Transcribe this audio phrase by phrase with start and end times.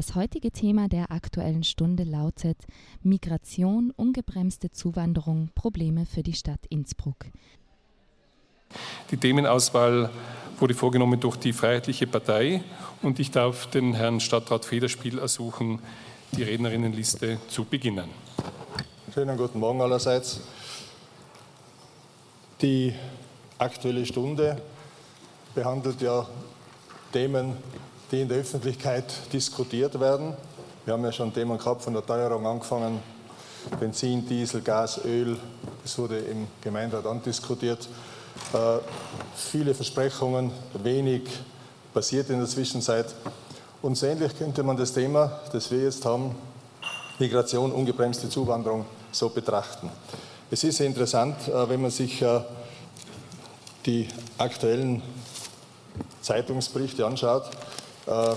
[0.00, 2.56] Das heutige Thema der Aktuellen Stunde lautet
[3.02, 7.26] Migration, ungebremste Zuwanderung, Probleme für die Stadt Innsbruck.
[9.10, 10.08] Die Themenauswahl
[10.58, 12.64] wurde vorgenommen durch die Freiheitliche Partei
[13.02, 15.80] und ich darf den Herrn Stadtrat Federspiel ersuchen,
[16.32, 18.08] die Rednerinnenliste zu beginnen.
[19.12, 20.40] Schönen guten Morgen allerseits.
[22.62, 22.94] Die
[23.58, 24.62] Aktuelle Stunde
[25.54, 26.26] behandelt ja
[27.12, 27.58] Themen,
[28.10, 30.34] die in der Öffentlichkeit diskutiert werden.
[30.84, 33.00] Wir haben ja schon Themen gehabt von der Teuerung angefangen,
[33.78, 35.36] Benzin, Diesel, Gas, Öl,
[35.82, 37.88] das wurde im Gemeinderat andiskutiert.
[38.52, 38.78] Äh,
[39.36, 40.50] viele Versprechungen,
[40.82, 41.22] wenig
[41.92, 43.14] passiert in der Zwischenzeit.
[43.82, 46.34] Und so ähnlich könnte man das Thema, das wir jetzt haben,
[47.18, 49.90] Migration, ungebremste Zuwanderung, so betrachten.
[50.50, 52.40] Es ist interessant, äh, wenn man sich äh,
[53.86, 54.08] die
[54.38, 55.02] aktuellen
[56.22, 57.50] Zeitungsberichte anschaut.
[58.06, 58.34] Äh,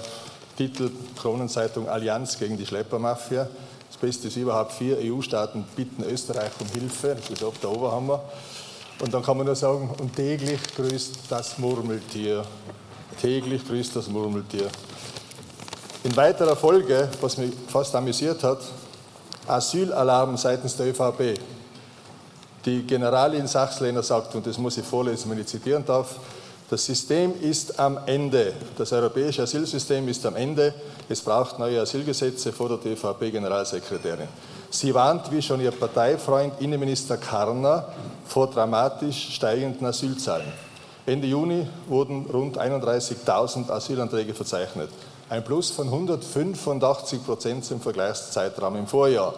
[0.57, 3.47] Titel Kronenzeitung Allianz gegen die Schleppermafia.
[3.89, 7.15] Das Beste ist überhaupt, vier EU-Staaten bitten Österreich um Hilfe.
[7.15, 8.21] Das ist oft der Oberhammer.
[8.99, 12.43] Und dann kann man nur sagen, und täglich grüßt das Murmeltier.
[13.19, 14.67] Täglich grüßt das Murmeltier.
[16.03, 18.59] In weiterer Folge, was mich fast amüsiert hat,
[19.47, 21.39] Asylalarm seitens der ÖVP.
[22.65, 26.15] Die Generalin Sachslehner sagt, und das muss ich vorlesen, wenn ich zitieren darf,
[26.73, 28.51] das System ist am Ende.
[28.75, 30.73] Das europäische Asylsystem ist am Ende.
[31.07, 34.27] Es braucht neue Asylgesetze, fordert die ÖVP-Generalsekretärin.
[34.71, 37.89] Sie warnt, wie schon ihr Parteifreund Innenminister Karner,
[38.25, 40.51] vor dramatisch steigenden Asylzahlen.
[41.05, 44.89] Ende Juni wurden rund 31.000 Asylanträge verzeichnet.
[45.29, 49.35] Ein Plus von 185 Prozent im Vergleichszeitraum im Vorjahr.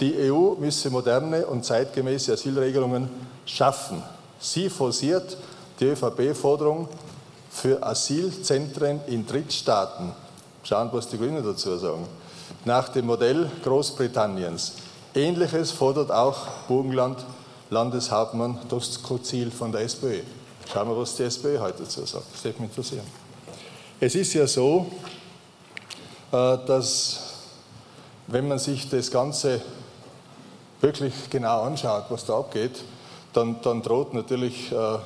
[0.00, 3.10] Die EU müsse moderne und zeitgemäße Asylregelungen
[3.44, 4.02] schaffen.
[4.38, 5.36] Sie forciert
[5.80, 6.88] die ÖVP-Forderung
[7.50, 10.12] für Asylzentren in Drittstaaten.
[10.62, 12.06] Schauen, was die Grünen dazu sagen.
[12.64, 14.74] Nach dem Modell Großbritanniens.
[15.14, 17.24] Ähnliches fordert auch Burgenland
[17.70, 20.20] Landeshauptmann Dostkozil von der SPÖ.
[20.72, 22.26] Schauen wir, was die SPÖ heute dazu sagt.
[22.32, 23.06] Das würde mich interessieren.
[23.98, 24.86] Es ist ja so,
[26.32, 27.20] äh, dass
[28.26, 29.60] wenn man sich das Ganze
[30.80, 32.82] wirklich genau anschaut, was da abgeht,
[33.32, 34.98] dann, dann droht natürlich äh,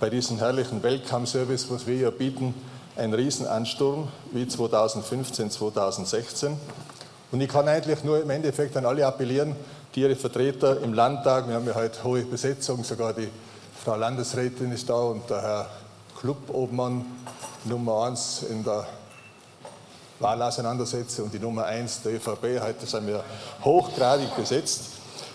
[0.00, 2.54] bei diesem herrlichen Welcome-Service, was wir ja bieten,
[2.96, 6.56] ein Riesenansturm wie 2015, 2016.
[7.30, 9.54] Und ich kann eigentlich nur im Endeffekt an alle appellieren,
[9.94, 13.28] die ihre Vertreter im Landtag, wir haben ja heute hohe Besetzung, sogar die
[13.84, 15.66] Frau Landesrätin ist da und der Herr
[16.18, 17.04] Clubobmann
[17.66, 18.86] Nummer 1 in der
[20.18, 22.62] Wahlauseinandersetzung und die Nummer 1 der ÖVP.
[22.62, 23.22] Heute sind wir
[23.62, 24.80] hochgradig besetzt.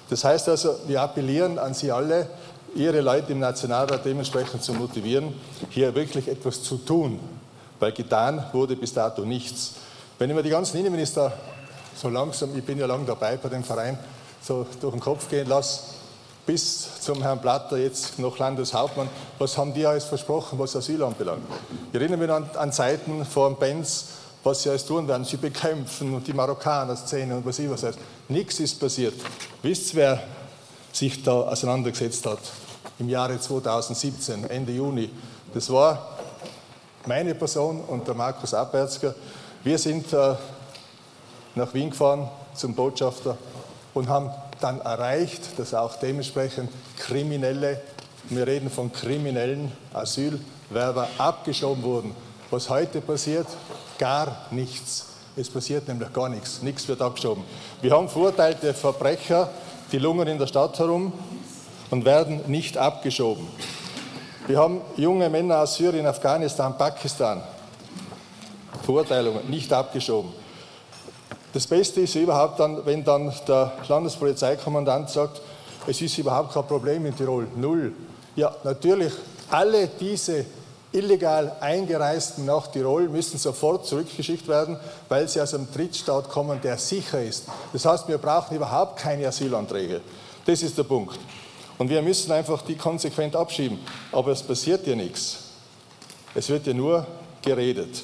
[0.10, 2.28] Das heißt also, wir appellieren an Sie alle,
[2.76, 5.34] Ihre Leute im Nationalrat dementsprechend zu motivieren,
[5.70, 7.22] hier wirklich etwas zu tun,
[7.80, 9.76] weil getan wurde bis dato nichts.
[10.20, 11.32] Wenn ich mir die ganzen Innenminister
[11.96, 13.98] so langsam, ich bin ja lange dabei bei dem Verein,
[14.42, 15.84] so durch den Kopf gehen lasse,
[16.46, 19.08] bis zum Herrn Platter, jetzt noch Landeshauptmann,
[19.40, 21.44] was haben die alles versprochen, was Asyl anbelangt?
[21.94, 24.06] Ich erinnere mich an, an Zeiten vor dem Benz,
[24.44, 25.24] was sie alles tun werden.
[25.24, 27.98] Sie bekämpfen und die Marokkaner-Szene und was ich was heißt.
[28.28, 29.16] Nichts ist passiert.
[29.64, 30.24] Wisst ihr, wer
[30.92, 32.40] sich da auseinandergesetzt hat?
[32.98, 35.10] Im Jahre 2017, Ende Juni.
[35.54, 36.18] Das war
[37.06, 39.14] meine Person und der Markus Abwärtsger.
[39.66, 40.36] Wir sind äh,
[41.56, 43.38] nach Wien gefahren zum Botschafter
[43.94, 47.82] und haben dann erreicht, dass auch dementsprechend Kriminelle,
[48.30, 52.16] wir reden von kriminellen Asylwerber, abgeschoben wurden.
[52.50, 53.48] Was heute passiert,
[53.98, 55.08] gar nichts.
[55.36, 56.62] Es passiert nämlich gar nichts.
[56.62, 57.44] Nichts wird abgeschoben.
[57.82, 59.50] Wir haben verurteilte Verbrecher,
[59.92, 61.12] die lungern in der Stadt herum
[61.92, 63.48] und werden nicht abgeschoben.
[64.48, 67.42] Wir haben junge Männer aus Syrien, Afghanistan, Pakistan.
[68.84, 70.32] Verurteilungen nicht abgeschoben.
[71.52, 75.42] Das Beste ist überhaupt dann, wenn dann der Landespolizeikommandant sagt,
[75.88, 77.94] es ist überhaupt kein Problem in Tirol, null.
[78.36, 79.14] Ja, natürlich,
[79.50, 80.46] alle diese
[80.92, 84.78] illegal Eingereisten nach Tirol müssen sofort zurückgeschickt werden,
[85.10, 87.46] weil sie aus einem Drittstaat kommen, der sicher ist.
[87.74, 90.02] Das heißt, wir brauchen überhaupt keine Asylanträge.
[90.46, 91.18] Das ist der Punkt.
[91.78, 93.80] Und wir müssen einfach die konsequent abschieben.
[94.12, 95.40] Aber es passiert ja nichts.
[96.34, 97.06] Es wird ja nur
[97.42, 98.04] geredet.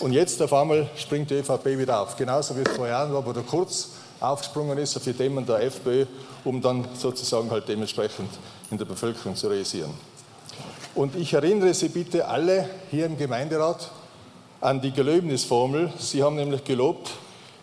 [0.00, 2.16] Und jetzt auf einmal springt die ÖVP wieder auf.
[2.16, 3.90] Genauso wie es vor Jahren war, wo der Kurz
[4.20, 6.06] aufgesprungen ist auf die Themen der FPÖ,
[6.44, 8.30] um dann sozusagen halt dementsprechend
[8.70, 9.92] in der Bevölkerung zu realisieren.
[10.94, 13.90] Und ich erinnere Sie bitte alle hier im Gemeinderat
[14.60, 15.92] an die Gelöbnisformel.
[15.98, 17.10] Sie haben nämlich gelobt,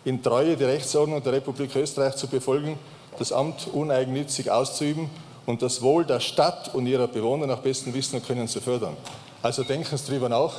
[0.04, 2.78] in Treue die Rechtsordnung der Republik Österreich zu befolgen,
[3.18, 5.10] das Amt uneigennützig auszuüben
[5.46, 8.96] und das Wohl der Stadt und ihrer Bewohner nach bestem Wissen und Können zu fördern.
[9.42, 10.52] Also denken Sie darüber nach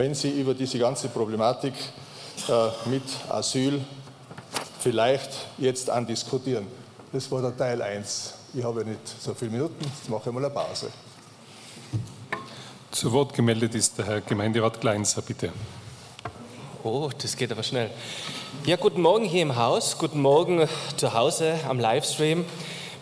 [0.00, 1.74] wenn Sie über diese ganze Problematik
[2.48, 3.84] äh, mit Asyl
[4.80, 6.66] vielleicht jetzt andiskutieren.
[7.12, 8.34] Das war der Teil 1.
[8.54, 10.88] Ich habe nicht so viele Minuten, jetzt mache ich mal eine Pause.
[12.90, 15.52] Zu Wort gemeldet ist der Herr Gemeinderat Kleinser, bitte.
[16.82, 17.90] Oh, das geht aber schnell.
[18.64, 20.66] Ja, guten Morgen hier im Haus, guten Morgen
[20.96, 22.46] zu Hause am Livestream.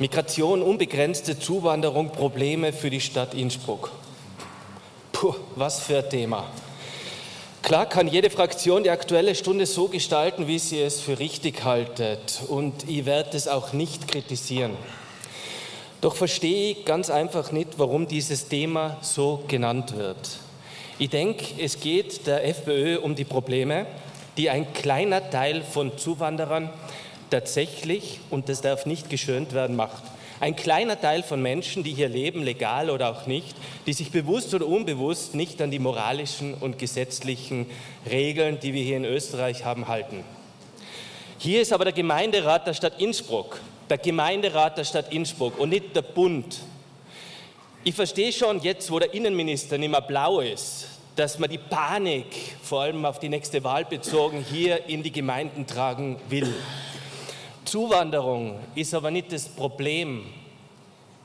[0.00, 3.90] Migration, unbegrenzte Zuwanderung, Probleme für die Stadt Innsbruck.
[5.10, 6.46] Puh, was für ein Thema.
[7.62, 12.42] Klar kann jede Fraktion die aktuelle Stunde so gestalten, wie sie es für richtig haltet.
[12.46, 14.76] Und ich werde es auch nicht kritisieren.
[16.00, 20.38] Doch verstehe ich ganz einfach nicht, warum dieses Thema so genannt wird.
[21.00, 23.86] Ich denke, es geht der FPÖ um die Probleme,
[24.36, 26.70] die ein kleiner Teil von Zuwanderern
[27.30, 30.02] tatsächlich, und das darf nicht geschönt werden, macht.
[30.40, 34.54] Ein kleiner Teil von Menschen, die hier leben, legal oder auch nicht, die sich bewusst
[34.54, 37.66] oder unbewusst nicht an die moralischen und gesetzlichen
[38.08, 40.22] Regeln, die wir hier in Österreich haben, halten.
[41.38, 43.60] Hier ist aber der Gemeinderat der Stadt Innsbruck,
[43.90, 46.60] der Gemeinderat der Stadt Innsbruck und nicht der Bund.
[47.82, 50.86] Ich verstehe schon jetzt, wo der Innenminister nicht mehr blau ist,
[51.16, 52.26] dass man die Panik,
[52.62, 56.54] vor allem auf die nächste Wahl bezogen, hier in die Gemeinden tragen will.
[57.69, 60.25] Zuwanderung ist aber nicht das Problem.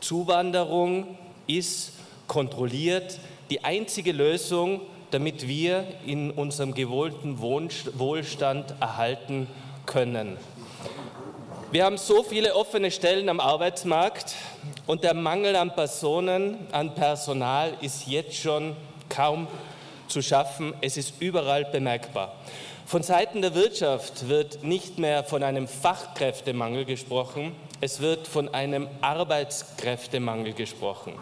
[0.02, 1.18] Zuwanderung
[1.48, 1.94] ist
[2.28, 3.18] kontrolliert
[3.50, 4.82] die einzige Lösung,
[5.12, 9.48] damit wir in unserem gewohnten Wohlstand erhalten
[9.86, 10.36] können.
[11.72, 14.36] Wir haben so viele offene Stellen am Arbeitsmarkt
[14.86, 18.76] und der Mangel an Personen, an Personal ist jetzt schon
[19.08, 19.48] kaum
[20.10, 20.74] zu schaffen.
[20.82, 22.36] Es ist überall bemerkbar.
[22.94, 28.88] Von Seiten der Wirtschaft wird nicht mehr von einem Fachkräftemangel gesprochen, es wird von einem
[29.02, 31.14] Arbeitskräftemangel gesprochen.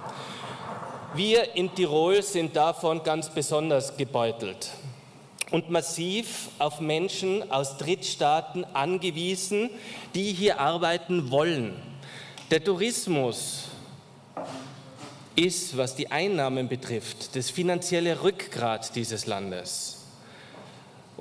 [1.16, 4.68] Wir in Tirol sind davon ganz besonders gebeutelt
[5.52, 9.70] und massiv auf Menschen aus Drittstaaten angewiesen,
[10.14, 11.82] die hier arbeiten wollen.
[12.50, 13.70] Der Tourismus
[15.38, 20.01] ist, was die Einnahmen betrifft, das finanzielle Rückgrat dieses Landes.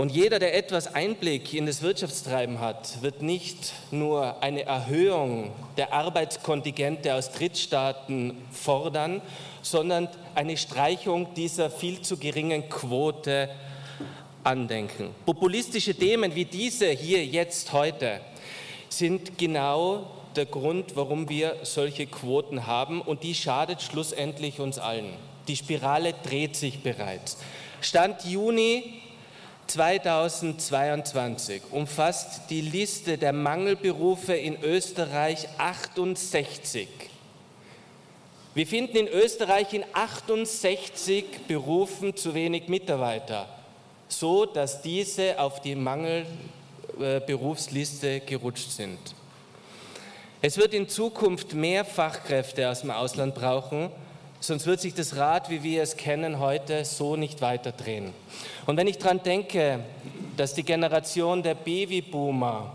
[0.00, 5.92] Und jeder, der etwas Einblick in das Wirtschaftstreiben hat, wird nicht nur eine Erhöhung der
[5.92, 9.20] Arbeitskontingente aus Drittstaaten fordern,
[9.60, 13.50] sondern eine Streichung dieser viel zu geringen Quote
[14.42, 15.10] andenken.
[15.26, 18.22] Populistische Themen wie diese hier jetzt heute
[18.88, 25.12] sind genau der Grund, warum wir solche Quoten haben und die schadet schlussendlich uns allen.
[25.46, 27.36] Die Spirale dreht sich bereits.
[27.82, 29.02] Stand Juni
[29.70, 36.88] 2022 umfasst die Liste der Mangelberufe in Österreich 68.
[38.52, 43.48] Wir finden in Österreich in 68 Berufen zu wenig Mitarbeiter,
[44.08, 48.98] so dass diese auf die Mangelberufsliste gerutscht sind.
[50.42, 53.92] Es wird in Zukunft mehr Fachkräfte aus dem Ausland brauchen,
[54.42, 58.14] Sonst wird sich das Rad, wie wir es kennen, heute so nicht weiter drehen.
[58.64, 59.80] Und wenn ich daran denke,
[60.38, 62.72] dass die Generation der Babyboomer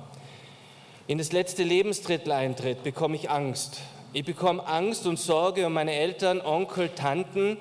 [1.08, 3.82] in das letzte Lebensdrittel eintritt, bekomme ich Angst.
[4.14, 7.58] Ich bekomme Angst und Sorge um meine Eltern, Onkel, Tanten.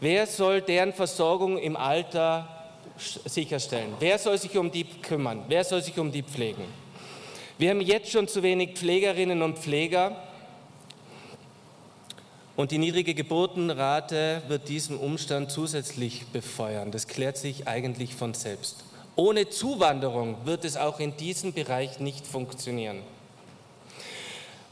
[0.00, 2.48] Wer soll deren Versorgung im Alter
[2.96, 3.92] sicherstellen?
[4.00, 5.44] Wer soll sich um die kümmern?
[5.48, 6.64] Wer soll sich um die pflegen?
[7.58, 10.16] Wir haben jetzt schon zu wenig Pflegerinnen und Pfleger.
[12.56, 16.92] Und die niedrige Geburtenrate wird diesen Umstand zusätzlich befeuern.
[16.92, 18.84] Das klärt sich eigentlich von selbst.
[19.16, 23.00] Ohne Zuwanderung wird es auch in diesem Bereich nicht funktionieren.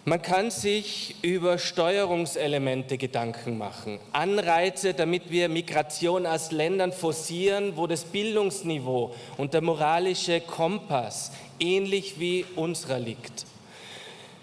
[0.05, 7.87] Man kann sich über Steuerungselemente Gedanken machen, Anreize, damit wir Migration aus Ländern forcieren, wo
[7.87, 13.47] das Bildungsniveau und der moralische Kompass ähnlich wie unserer liegt.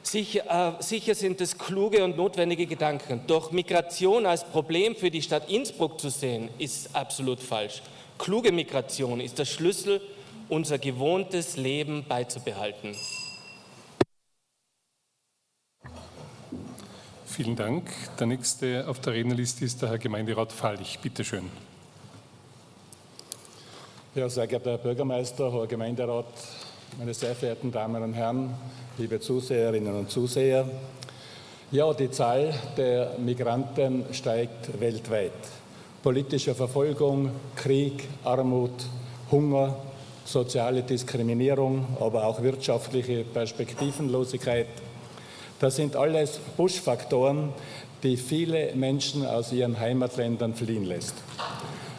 [0.01, 3.21] Sicher, äh, sicher sind es kluge und notwendige Gedanken.
[3.27, 7.81] Doch Migration als Problem für die Stadt Innsbruck zu sehen, ist absolut falsch.
[8.17, 10.01] Kluge Migration ist der Schlüssel,
[10.49, 12.95] unser gewohntes Leben beizubehalten.
[17.25, 17.89] Vielen Dank.
[18.19, 20.99] Der nächste auf der Rednerliste ist der Herr Gemeinderat Fallich.
[20.99, 21.49] Bitte schön.
[24.15, 26.25] Ja, sehr geehrter Herr Bürgermeister, Herr Gemeinderat,
[26.97, 28.53] meine sehr verehrten Damen und Herren,
[28.97, 30.65] liebe Zuseherinnen und Zuseher.
[31.71, 35.31] Ja, die Zahl der Migranten steigt weltweit.
[36.01, 38.71] Politische Verfolgung, Krieg, Armut,
[39.31, 39.75] Hunger,
[40.25, 44.67] soziale Diskriminierung, aber auch wirtschaftliche Perspektivenlosigkeit.
[45.59, 47.53] Das sind alles Push-Faktoren,
[48.03, 51.15] die viele Menschen aus ihren Heimatländern fliehen lässt.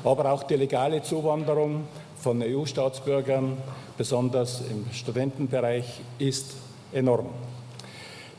[0.02, 1.84] Aber auch die legale Zuwanderung
[2.18, 3.56] von EU-Staatsbürgern,
[4.00, 5.84] besonders im Studentenbereich,
[6.18, 6.54] ist
[6.90, 7.26] enorm.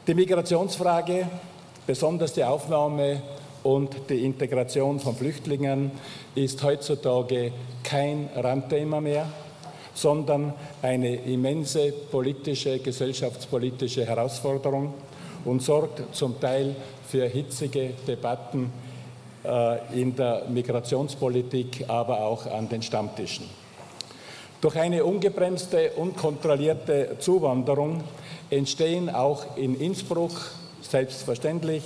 [0.08, 1.28] Die Migrationsfrage,
[1.86, 3.22] besonders die Aufnahme
[3.62, 5.92] und die Integration von Flüchtlingen,
[6.34, 7.52] ist heutzutage
[7.84, 9.28] kein Randthema mehr,
[9.94, 14.96] sondern eine immense politische, gesellschaftspolitische Herausforderung
[15.46, 16.76] und sorgt zum Teil
[17.08, 18.74] für hitzige Debatten
[19.44, 23.61] äh, in der Migrationspolitik, aber auch an den Stammtischen.
[24.62, 28.04] Durch eine ungebremste, unkontrollierte Zuwanderung
[28.52, 30.32] entstehen auch in Innsbruck
[30.84, 31.84] selbstverständlich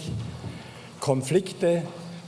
[1.00, 1.84] Konflikte,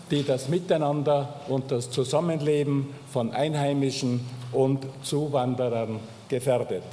[0.09, 5.99] die das Miteinander und das Zusammenleben von Einheimischen und Zuwanderern
[6.29, 6.83] gefährdet.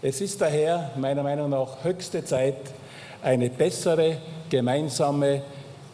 [0.00, 2.58] Es ist daher meiner Meinung nach höchste Zeit,
[3.24, 4.18] eine bessere
[4.48, 5.42] gemeinsame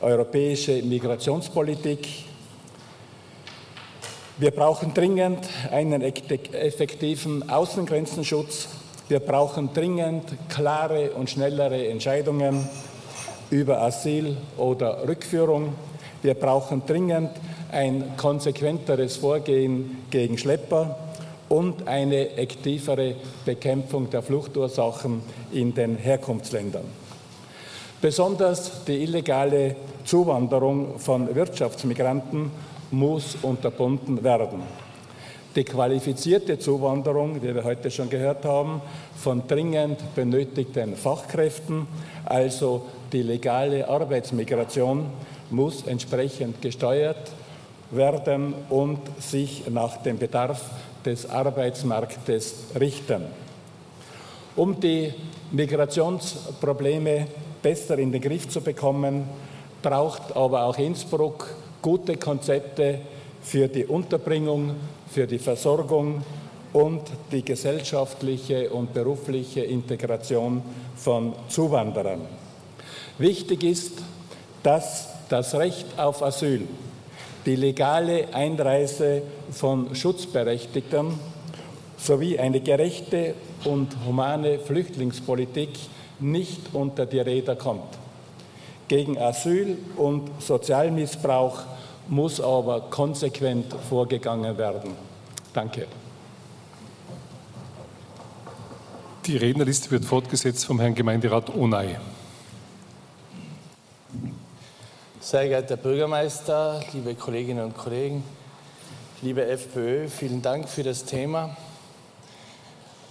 [0.02, 2.06] europäische Migrationspolitik.
[4.36, 8.66] Wir brauchen dringend einen effektiven Außengrenzenschutz.
[9.06, 12.68] Wir brauchen dringend klare und schnellere Entscheidungen
[13.50, 15.74] über Asyl oder Rückführung.
[16.22, 17.30] Wir brauchen dringend
[17.70, 20.98] ein konsequenteres Vorgehen gegen Schlepper
[21.48, 23.14] und eine aktivere
[23.44, 25.22] Bekämpfung der Fluchtursachen
[25.52, 26.86] in den Herkunftsländern.
[28.00, 32.50] Besonders die illegale Zuwanderung von Wirtschaftsmigranten
[32.94, 34.62] muss unterbunden werden.
[35.54, 38.80] Die qualifizierte Zuwanderung, wie wir heute schon gehört haben,
[39.16, 41.86] von dringend benötigten Fachkräften,
[42.24, 45.06] also die legale Arbeitsmigration,
[45.50, 47.30] muss entsprechend gesteuert
[47.92, 50.60] werden und sich nach dem Bedarf
[51.04, 53.22] des Arbeitsmarktes richten.
[54.56, 55.12] Um die
[55.52, 57.28] Migrationsprobleme
[57.62, 59.28] besser in den Griff zu bekommen,
[59.82, 61.54] braucht aber auch Innsbruck
[61.84, 62.98] gute Konzepte
[63.42, 64.74] für die Unterbringung,
[65.06, 66.22] für die Versorgung
[66.72, 70.62] und die gesellschaftliche und berufliche Integration
[70.96, 72.22] von Zuwanderern.
[73.18, 74.02] Wichtig ist,
[74.62, 76.66] dass das Recht auf Asyl,
[77.44, 81.20] die legale Einreise von Schutzberechtigten
[81.98, 83.34] sowie eine gerechte
[83.66, 85.68] und humane Flüchtlingspolitik
[86.18, 88.03] nicht unter die Räder kommt.
[88.88, 91.60] Gegen Asyl und Sozialmissbrauch
[92.08, 94.90] muss aber konsequent vorgegangen werden.
[95.52, 95.86] Danke.
[99.26, 101.96] Die Rednerliste wird fortgesetzt vom Herrn Gemeinderat Onay.
[105.20, 108.22] Sehr geehrter Bürgermeister, liebe Kolleginnen und Kollegen,
[109.22, 111.56] liebe FPÖ, vielen Dank für das Thema.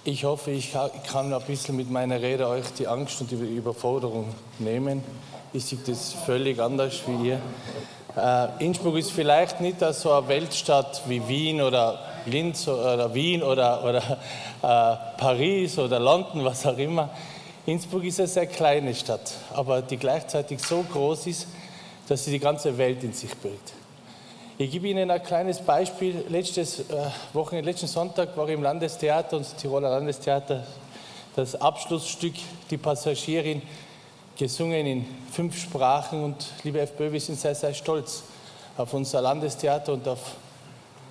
[0.05, 0.74] Ich hoffe, ich
[1.10, 5.01] kann ein bisschen mit meiner Rede euch die Angst und die Überforderung nehmen.
[5.53, 7.39] Ich sehe das völlig anders wie ihr.
[8.17, 13.81] Äh, Innsbruck ist vielleicht nicht so eine Weltstadt wie Wien oder Linz oder Wien oder,
[13.81, 14.01] oder
[14.62, 17.10] äh, Paris oder London, was auch immer.
[17.65, 21.48] Innsbruck ist eine sehr kleine Stadt, aber die gleichzeitig so groß ist,
[22.10, 23.72] dass sie die ganze Welt in sich birgt.
[24.55, 26.25] Ich gebe Ihnen ein kleines Beispiel.
[26.29, 26.83] Letztes äh,
[27.33, 30.63] Wochenende, letzten Sonntag war im Landestheater, unser Tiroler Landestheater,
[31.36, 32.36] das Abschlussstück
[32.69, 33.63] Die Passagierin,
[34.38, 36.24] gesungen in fünf Sprachen.
[36.24, 38.22] Und liebe FPÖ, wir sind sehr, sehr stolz
[38.77, 40.19] auf unser Landestheater und auf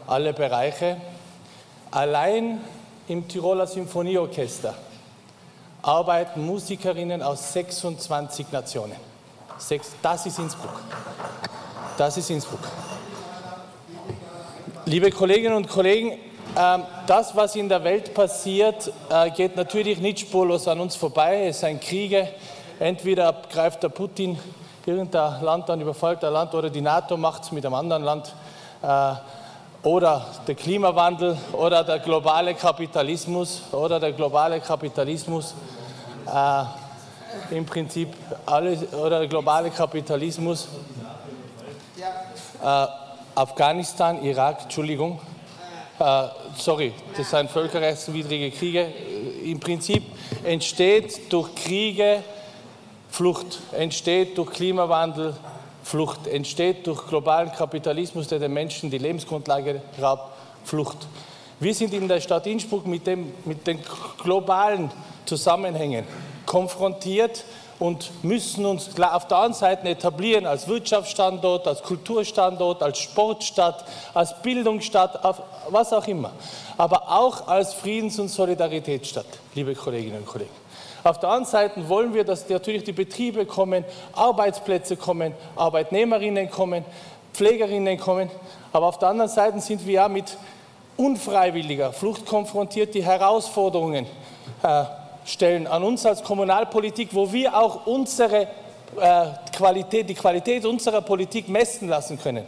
[0.06, 0.98] alle Bereiche.
[1.90, 2.60] Allein
[3.08, 4.72] im Tiroler Symphonieorchester
[5.82, 8.96] arbeiten Musikerinnen aus 26 Nationen.
[10.00, 10.80] Das ist Innsbruck.
[11.98, 12.60] Das ist Innsbruck.
[14.84, 16.18] Liebe Kolleginnen und Kollegen,
[16.58, 21.46] ähm, das, was in der Welt passiert, äh, geht natürlich nicht spurlos an uns vorbei.
[21.46, 22.28] Es sind Kriege.
[22.80, 24.36] Entweder greift der Putin
[24.84, 28.34] irgendein Land an, überfällt ein Land oder die NATO macht es mit einem anderen Land.
[28.82, 29.14] Äh,
[29.84, 35.54] oder der Klimawandel oder der globale Kapitalismus oder der globale Kapitalismus.
[36.26, 38.08] Äh, Im Prinzip
[38.46, 40.66] alles oder der globale Kapitalismus.
[42.64, 42.86] Äh,
[43.34, 45.20] Afghanistan, Irak, Entschuldigung,
[45.98, 48.80] äh, sorry, das sind völkerrechtswidrige Kriege.
[48.80, 50.02] Äh, Im Prinzip
[50.44, 52.22] entsteht durch Kriege
[53.08, 55.34] Flucht, entsteht durch Klimawandel
[55.84, 60.32] Flucht, entsteht durch globalen Kapitalismus, der den Menschen die Lebensgrundlage raubt,
[60.64, 60.98] Flucht.
[61.60, 63.78] Wir sind in der Stadt Innsbruck mit, dem, mit den
[64.22, 64.90] globalen
[65.26, 66.06] Zusammenhängen
[66.46, 67.44] konfrontiert
[67.82, 73.84] und müssen uns auf der anderen Seite etablieren als Wirtschaftsstandort, als Kulturstandort, als Sportstadt,
[74.14, 75.18] als Bildungsstadt,
[75.68, 76.30] was auch immer.
[76.76, 80.52] Aber auch als Friedens- und Solidaritätsstadt, liebe Kolleginnen und Kollegen.
[81.02, 86.84] Auf der anderen Seite wollen wir, dass natürlich die Betriebe kommen, Arbeitsplätze kommen, Arbeitnehmerinnen kommen,
[87.32, 88.30] Pflegerinnen kommen.
[88.72, 90.36] Aber auf der anderen Seite sind wir ja mit
[90.96, 94.06] unfreiwilliger Flucht konfrontiert, die Herausforderungen
[94.62, 94.84] äh,
[95.24, 98.42] stellen an uns als Kommunalpolitik, wo wir auch unsere
[99.00, 99.26] äh,
[99.56, 102.44] Qualität, die Qualität unserer Politik messen lassen können,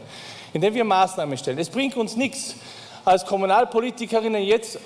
[0.53, 1.59] indem wir Maßnahmen stellen.
[1.59, 2.55] Es bringt uns nichts,
[3.05, 4.79] als Kommunalpolitikerinnen jetzt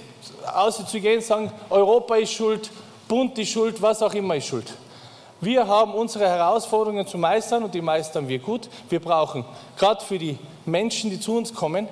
[0.53, 2.71] auszugehen und sagen, Europa ist schuld,
[3.07, 4.73] Bund ist schuld, was auch immer ist schuld.
[5.41, 8.69] Wir haben unsere Herausforderungen zu meistern und die meistern wir gut.
[8.89, 9.45] Wir brauchen
[9.77, 11.89] gerade für die Menschen, die zu uns kommen,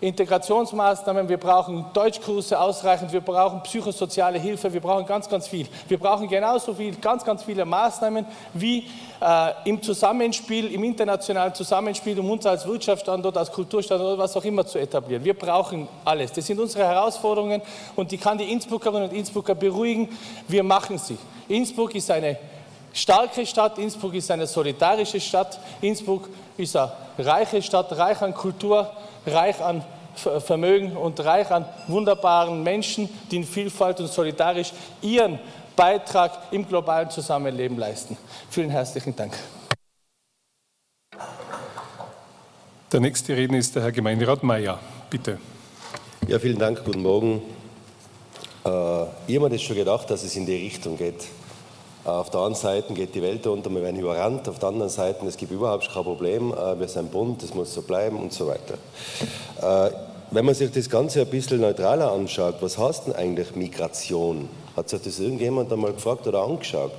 [0.00, 5.66] Integrationsmaßnahmen, wir brauchen Deutschkurse ausreichend, wir brauchen psychosoziale Hilfe, wir brauchen ganz, ganz viel.
[5.88, 8.86] Wir brauchen genauso viel, ganz, ganz viele Maßnahmen wie
[9.20, 14.66] äh, im Zusammenspiel, im internationalen Zusammenspiel, um uns als Wirtschaftsstandort, als Kulturstandort, was auch immer
[14.66, 15.24] zu etablieren.
[15.24, 16.32] Wir brauchen alles.
[16.32, 17.62] Das sind unsere Herausforderungen
[17.96, 20.08] und die kann die Innsbruckerinnen und Innsbrucker beruhigen.
[20.48, 21.16] Wir machen sie.
[21.48, 22.36] Innsbruck ist eine
[22.92, 28.90] starke Stadt, Innsbruck ist eine solidarische Stadt, Innsbruck ist eine reiche Stadt, reich an Kultur,
[29.26, 35.38] reich an Vermögen und reich an wunderbaren Menschen, die in Vielfalt und solidarisch ihren
[35.74, 38.16] Beitrag im globalen Zusammenleben leisten.
[38.48, 39.32] Vielen herzlichen Dank.
[42.92, 44.78] Der nächste Redner ist der Herr Gemeinderat Mayer.
[45.10, 45.38] Bitte.
[46.28, 46.84] Ja, vielen Dank.
[46.84, 47.42] Guten Morgen.
[48.64, 51.26] Äh, ich habe mir das schon gedacht, dass es in die Richtung geht.
[52.04, 54.48] Äh, auf der einen Seite geht die Welt unter, wir werden überrannt.
[54.48, 56.52] Auf der anderen Seite, es gibt überhaupt kein Problem.
[56.52, 58.74] Äh, wir sind bunt, das muss so bleiben und so weiter.
[59.60, 59.94] Äh,
[60.30, 64.48] wenn man sich das Ganze ein bisschen neutraler anschaut, was heißt denn eigentlich Migration?
[64.76, 66.92] Hat sich das irgendjemand einmal gefragt oder angeschaut?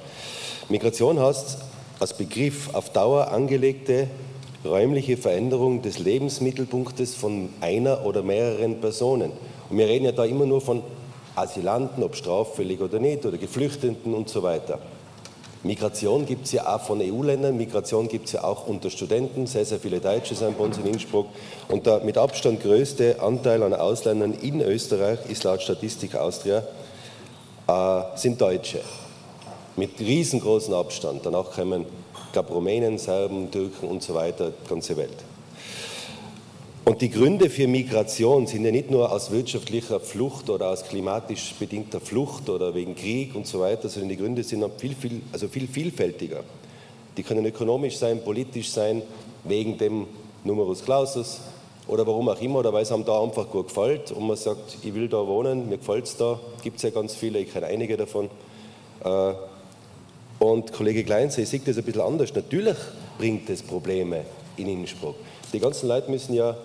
[0.69, 1.57] Migration heißt
[1.99, 4.07] als Begriff auf Dauer angelegte
[4.63, 9.31] räumliche Veränderung des Lebensmittelpunktes von einer oder mehreren Personen.
[9.69, 10.81] Und wir reden ja da immer nur von
[11.35, 14.79] Asylanten, ob straffällig oder nicht, oder Geflüchteten und so weiter.
[15.65, 19.47] Migration gibt es ja auch von EU-Ländern, Migration gibt es ja auch unter Studenten.
[19.47, 21.25] Sehr, sehr viele Deutsche sind bei uns in Innsbruck.
[21.67, 26.61] Und der mit Abstand größte Anteil an Ausländern in Österreich ist laut Statistik Austria,
[27.67, 28.81] äh, sind Deutsche.
[29.75, 31.25] Mit riesengroßem Abstand.
[31.25, 31.87] Danach kommen,
[32.27, 35.24] ich glaube, Rumänen, Serben, Türken und so weiter, die ganze Welt.
[36.85, 41.55] Und die Gründe für Migration sind ja nicht nur aus wirtschaftlicher Flucht oder aus klimatisch
[41.57, 45.47] bedingter Flucht oder wegen Krieg und so weiter, sondern die Gründe sind viel, viel, also
[45.47, 46.43] viel vielfältiger.
[47.17, 49.01] Die können ökonomisch sein, politisch sein,
[49.45, 50.05] wegen dem
[50.43, 51.39] Numerus Clausus
[51.87, 54.77] oder warum auch immer, oder weil es einem da einfach gut gefällt und man sagt,
[54.83, 57.65] ich will da wohnen, mir gefällt es da, gibt es ja ganz viele, ich kenne
[57.65, 58.29] einige davon.
[59.03, 59.33] Äh,
[60.37, 62.31] und Kollege Kleins, ich sehe das ein bisschen anders.
[62.35, 62.77] Natürlich
[63.17, 64.21] bringt es Probleme
[64.57, 65.15] in Innsbruck.
[65.51, 66.55] Die ganzen Leute müssen ja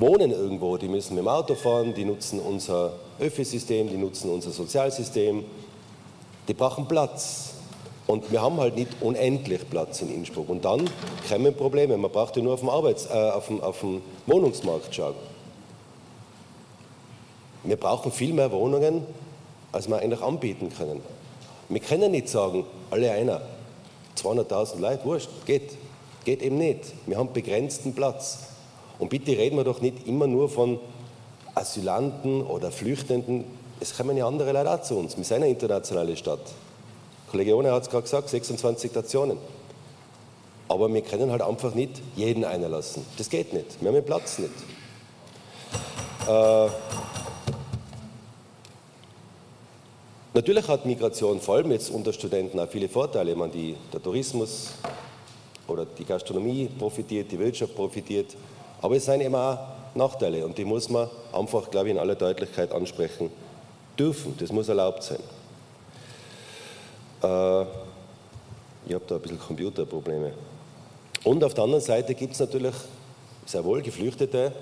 [0.00, 4.50] wohnen irgendwo, die müssen mit dem Auto fahren, die nutzen unser Öffi-System, die nutzen unser
[4.50, 5.44] Sozialsystem,
[6.48, 7.54] die brauchen Platz.
[8.06, 10.48] Und wir haben halt nicht unendlich Platz in Innsbruck.
[10.48, 10.90] Und dann
[11.28, 11.96] kommen Probleme.
[11.96, 15.14] Man braucht ja nur auf dem, Arbeits-, äh, auf dem, auf dem Wohnungsmarkt schauen.
[17.62, 19.06] Wir brauchen viel mehr Wohnungen,
[19.70, 21.02] als wir eigentlich anbieten können.
[21.68, 23.42] Wir können nicht sagen, alle einer,
[24.16, 25.76] 200.000 Leute, wurscht, geht.
[26.24, 26.92] Geht eben nicht.
[27.06, 28.49] Wir haben begrenzten Platz.
[29.00, 30.78] Und bitte reden wir doch nicht immer nur von
[31.54, 33.44] Asylanten oder Flüchtenden.
[33.80, 35.16] Es kommen ja andere Leute auch zu uns.
[35.16, 36.40] Wir sind eine internationale Stadt.
[37.30, 39.38] Kollege Ohne hat es gerade gesagt, 26 Stationen.
[40.68, 43.04] Aber wir können halt einfach nicht jeden einlassen.
[43.16, 43.80] Das geht nicht.
[43.80, 44.52] Wir haben den Platz nicht.
[46.28, 46.68] Äh,
[50.34, 53.32] natürlich hat Migration vor allem jetzt unter Studenten auch viele Vorteile.
[53.32, 54.72] Ich der Tourismus
[55.66, 58.36] oder die Gastronomie profitiert, die Wirtschaft profitiert.
[58.82, 59.58] Aber es sind eben auch
[59.94, 63.30] Nachteile und die muss man einfach, glaube ich, in aller Deutlichkeit ansprechen
[63.98, 64.36] dürfen.
[64.38, 65.18] Das muss erlaubt sein.
[67.22, 67.62] Äh,
[68.86, 70.32] ich habe da ein bisschen Computerprobleme.
[71.24, 72.74] Und auf der anderen Seite gibt es natürlich
[73.44, 74.52] sehr wohl Geflüchtete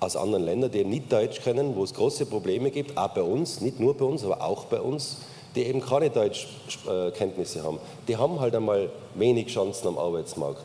[0.00, 3.22] aus anderen Ländern, die eben nicht Deutsch können, wo es große Probleme gibt, auch bei
[3.22, 5.18] uns, nicht nur bei uns, aber auch bei uns,
[5.54, 7.78] die eben keine Deutschkenntnisse haben.
[8.08, 10.64] Die haben halt einmal wenig Chancen am Arbeitsmarkt.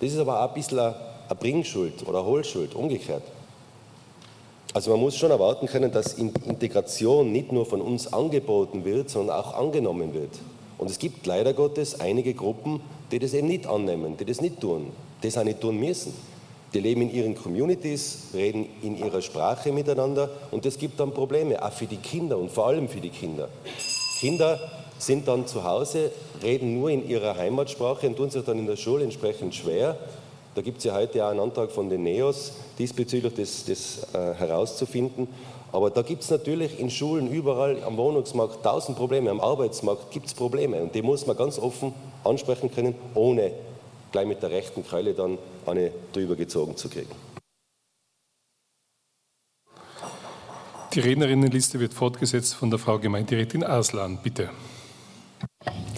[0.00, 0.94] Das ist aber auch ein bisschen eine
[1.28, 3.22] eine Bringschuld oder Hohlschuld, umgekehrt.
[4.74, 9.36] Also man muss schon erwarten können, dass Integration nicht nur von uns angeboten wird, sondern
[9.36, 10.30] auch angenommen wird.
[10.76, 14.60] Und es gibt leider Gottes einige Gruppen, die das eben nicht annehmen, die das nicht
[14.60, 16.14] tun, die es auch nicht tun müssen.
[16.74, 21.62] Die leben in ihren Communities, reden in ihrer Sprache miteinander und das gibt dann Probleme,
[21.64, 23.48] auch für die Kinder und vor allem für die Kinder.
[24.20, 24.60] Kinder
[24.98, 26.12] sind dann zu Hause,
[26.42, 29.96] reden nur in ihrer Heimatsprache und tun sich dann in der Schule entsprechend schwer,
[30.58, 34.34] da gibt es ja heute auch einen Antrag von den NEOS diesbezüglich, das, das äh,
[34.34, 35.28] herauszufinden.
[35.70, 40.26] Aber da gibt es natürlich in Schulen überall am Wohnungsmarkt tausend Probleme, am Arbeitsmarkt gibt
[40.26, 41.94] es Probleme und die muss man ganz offen
[42.24, 43.52] ansprechen können, ohne
[44.10, 47.12] gleich mit der rechten Keule dann eine drüber gezogen zu kriegen.
[50.92, 54.18] Die Rednerinnenliste wird fortgesetzt von der Frau Gemeinderätin Arslan.
[54.20, 54.48] Bitte.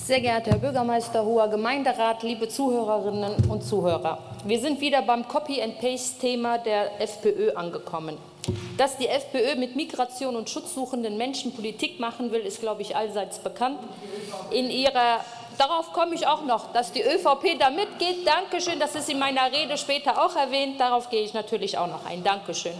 [0.04, 4.29] Sehr geehrter Herr Bürgermeister, hoher Gemeinderat, liebe Zuhörerinnen und Zuhörer.
[4.44, 8.16] Wir sind wieder beim Copy-and-Paste-Thema der FPÖ angekommen.
[8.78, 13.38] Dass die FPÖ mit Migration und schutzsuchenden Menschen Politik machen will, ist, glaube ich, allseits
[13.38, 13.78] bekannt.
[14.50, 15.24] In ihrer
[15.58, 18.26] Darauf komme ich auch noch, dass die ÖVP da mitgeht.
[18.26, 20.80] Dankeschön, das ist in meiner Rede später auch erwähnt.
[20.80, 22.24] Darauf gehe ich natürlich auch noch ein.
[22.24, 22.72] Dankeschön.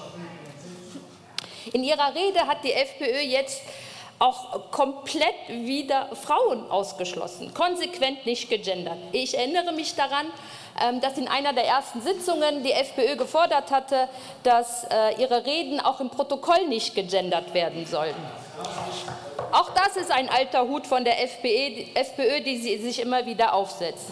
[1.75, 3.61] In ihrer Rede hat die FPÖ jetzt
[4.19, 8.99] auch komplett wieder Frauen ausgeschlossen, konsequent nicht gegendert.
[9.13, 10.27] Ich erinnere mich daran,
[11.01, 14.09] dass in einer der ersten Sitzungen die FPÖ gefordert hatte,
[14.43, 18.15] dass äh, ihre Reden auch im Protokoll nicht gegendert werden sollen.
[19.53, 24.07] Auch das ist ein alter Hut von der FPÖ, die sie sich immer wieder aufsetzt.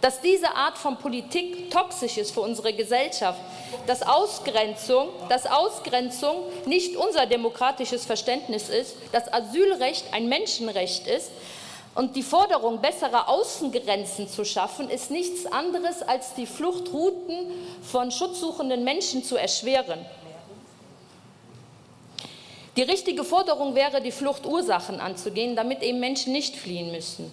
[0.00, 3.38] Dass diese Art von Politik toxisch ist für unsere Gesellschaft,
[3.86, 11.30] dass Ausgrenzung, dass Ausgrenzung nicht unser demokratisches Verständnis ist, dass Asylrecht ein Menschenrecht ist
[12.00, 18.84] und die Forderung, bessere Außengrenzen zu schaffen, ist nichts anderes als die Fluchtrouten von schutzsuchenden
[18.84, 19.98] Menschen zu erschweren.
[22.74, 27.30] Die richtige Forderung wäre, die Fluchtursachen anzugehen, damit eben Menschen nicht fliehen müssen.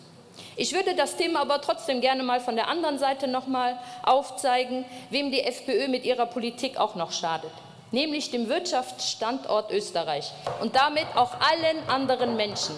[0.58, 4.84] Ich würde das Thema aber trotzdem gerne mal von der anderen Seite noch mal aufzeigen,
[5.10, 7.52] wem die FPÖ mit ihrer Politik auch noch schadet,
[7.92, 12.76] nämlich dem Wirtschaftsstandort Österreich und damit auch allen anderen Menschen.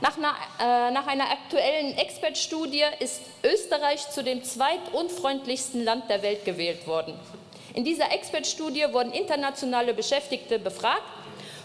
[0.00, 6.44] Nach einer, äh, nach einer aktuellen Expertstudie ist Österreich zu dem zweitunfreundlichsten Land der Welt
[6.44, 7.18] gewählt worden.
[7.72, 11.02] In dieser Expertstudie wurden internationale Beschäftigte befragt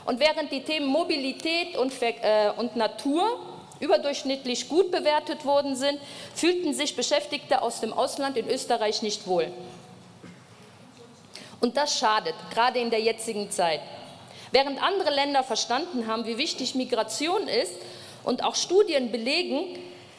[0.05, 3.39] und während die Themen Mobilität und, äh, und Natur
[3.81, 5.99] überdurchschnittlich gut bewertet worden sind,
[6.33, 9.51] fühlten sich Beschäftigte aus dem Ausland in Österreich nicht wohl.
[11.59, 13.81] Und das schadet, gerade in der jetzigen Zeit.
[14.51, 17.73] Während andere Länder verstanden haben, wie wichtig Migration ist
[18.23, 19.77] und auch Studien belegen,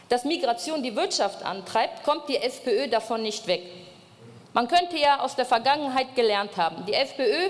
[0.09, 3.63] dass Migration die Wirtschaft antreibt, kommt die FPÖ davon nicht weg.
[4.53, 6.85] Man könnte ja aus der Vergangenheit gelernt haben.
[6.87, 7.49] Die FPÖ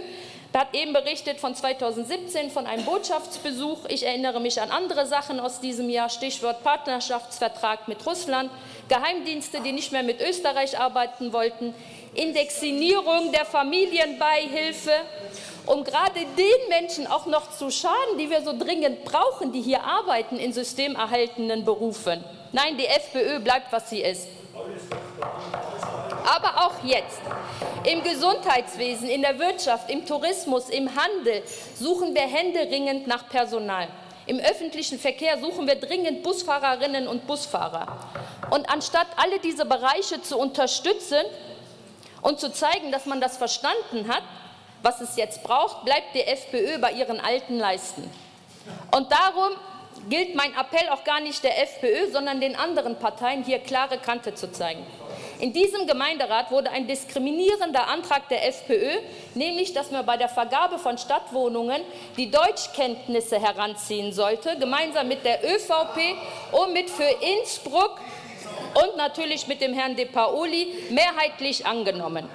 [0.54, 3.86] hat eben berichtet von 2017 von einem Botschaftsbesuch.
[3.88, 8.50] Ich erinnere mich an andere Sachen aus diesem Jahr, Stichwort Partnerschaftsvertrag mit Russland,
[8.88, 11.74] Geheimdienste, die nicht mehr mit Österreich arbeiten wollten,
[12.14, 14.92] Indexinierung der Familienbeihilfe,
[15.66, 19.84] um gerade den Menschen auch noch zu schaden, die wir so dringend brauchen, die hier
[19.84, 22.24] arbeiten in systemerhaltenden Berufen.
[22.52, 24.28] Nein, die FPÖ bleibt, was sie ist.
[26.24, 27.20] Aber auch jetzt.
[27.84, 31.42] Im Gesundheitswesen, in der Wirtschaft, im Tourismus, im Handel
[31.74, 33.88] suchen wir händeringend nach Personal.
[34.26, 37.86] Im öffentlichen Verkehr suchen wir dringend Busfahrerinnen und Busfahrer.
[38.50, 41.24] Und anstatt alle diese Bereiche zu unterstützen
[42.20, 44.22] und zu zeigen, dass man das verstanden hat,
[44.82, 48.10] was es jetzt braucht, bleibt die FPÖ bei ihren alten Leisten.
[48.94, 49.52] Und darum
[50.08, 54.34] gilt mein Appell auch gar nicht der FPÖ, sondern den anderen Parteien, hier klare Kante
[54.34, 54.84] zu zeigen.
[55.38, 58.98] In diesem Gemeinderat wurde ein diskriminierender Antrag der FPÖ,
[59.34, 61.82] nämlich dass man bei der Vergabe von Stadtwohnungen
[62.16, 66.16] die Deutschkenntnisse heranziehen sollte, gemeinsam mit der ÖVP
[66.52, 67.98] und mit für Innsbruck
[68.74, 72.28] und natürlich mit dem Herrn De Paoli mehrheitlich angenommen.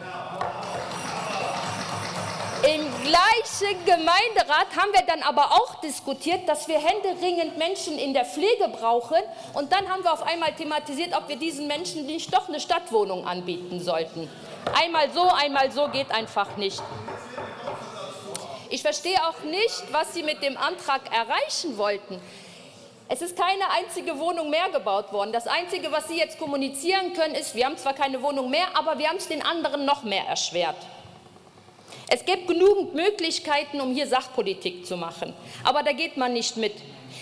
[3.07, 8.25] Im gleichen Gemeinderat haben wir dann aber auch diskutiert, dass wir händeringend Menschen in der
[8.25, 9.15] Pflege brauchen.
[9.53, 13.25] Und dann haben wir auf einmal thematisiert, ob wir diesen Menschen nicht doch eine Stadtwohnung
[13.25, 14.29] anbieten sollten.
[14.77, 16.83] Einmal so, einmal so geht einfach nicht.
[18.69, 22.21] Ich verstehe auch nicht, was Sie mit dem Antrag erreichen wollten.
[23.07, 25.31] Es ist keine einzige Wohnung mehr gebaut worden.
[25.31, 28.99] Das Einzige, was Sie jetzt kommunizieren können, ist, wir haben zwar keine Wohnung mehr, aber
[28.99, 30.75] wir haben es den anderen noch mehr erschwert.
[32.09, 36.73] Es gibt genügend Möglichkeiten, um hier Sachpolitik zu machen, aber da geht man nicht mit.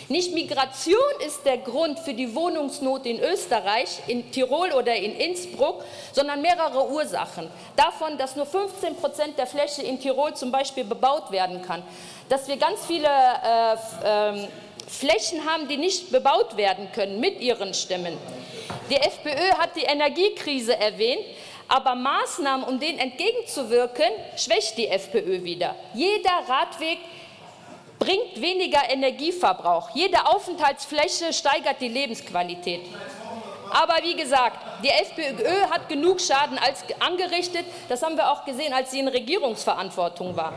[0.08, 5.84] Nicht Migration ist der Grund für die Wohnungsnot in Österreich, in Tirol oder in Innsbruck,
[6.12, 7.50] sondern mehrere Ursachen.
[7.76, 11.82] Davon, dass nur 15 Prozent der Fläche in Tirol zum Beispiel bebaut werden kann,
[12.30, 14.48] dass wir ganz viele äh, äh,
[14.88, 18.16] Flächen haben, die nicht bebaut werden können mit ihren Stimmen.
[18.90, 21.26] Die FPÖ hat die Energiekrise erwähnt.
[21.68, 25.76] Aber Maßnahmen, um denen entgegenzuwirken, schwächt die FPÖ wieder.
[25.94, 27.00] Jeder Radweg
[28.00, 29.90] bringt weniger Energieverbrauch.
[29.96, 32.82] Jede Aufenthaltsfläche steigert die Lebensqualität.
[33.72, 37.66] Aber wie gesagt, die FPÖ hat genug Schaden als angerichtet.
[37.90, 40.54] Das haben wir auch gesehen, als sie in Regierungsverantwortung war.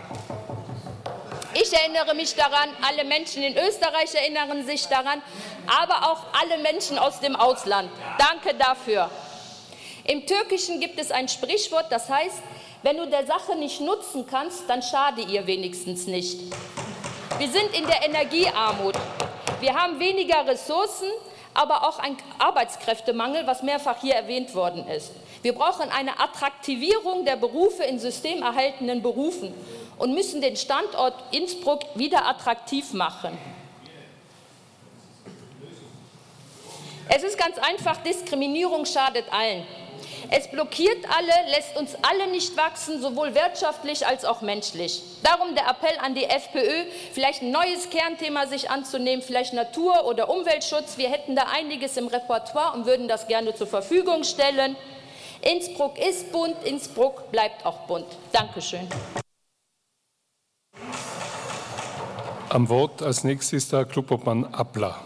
[1.54, 5.22] Ich erinnere mich daran, alle Menschen in Österreich erinnern sich daran,
[5.66, 7.90] aber auch alle Menschen aus dem Ausland.
[8.18, 9.10] Danke dafür.
[10.08, 12.42] Im Türkischen gibt es ein Sprichwort, das heißt,
[12.82, 16.38] Wenn du der Sache nicht nutzen kannst, dann schade ihr wenigstens nicht.
[17.38, 18.94] Wir sind in der Energiearmut.
[19.60, 21.08] Wir haben weniger Ressourcen,
[21.54, 25.10] aber auch einen Arbeitskräftemangel, was mehrfach hier erwähnt worden ist.
[25.42, 29.52] Wir brauchen eine Attraktivierung der Berufe in systemerhaltenden Berufen
[29.98, 33.36] und müssen den Standort Innsbruck wieder attraktiv machen.
[37.08, 39.66] Es ist ganz einfach, Diskriminierung schadet allen.
[40.30, 45.02] Es blockiert alle, lässt uns alle nicht wachsen, sowohl wirtschaftlich als auch menschlich.
[45.22, 50.28] Darum der Appell an die FPÖ, vielleicht ein neues Kernthema sich anzunehmen, vielleicht Natur- oder
[50.28, 50.98] Umweltschutz.
[50.98, 54.76] Wir hätten da einiges im Repertoire und würden das gerne zur Verfügung stellen.
[55.40, 58.06] Innsbruck ist bunt, Innsbruck bleibt auch bunt.
[58.32, 58.86] Dankeschön.
[62.50, 65.00] Am Wort als nächstes der Klubobmann Appler.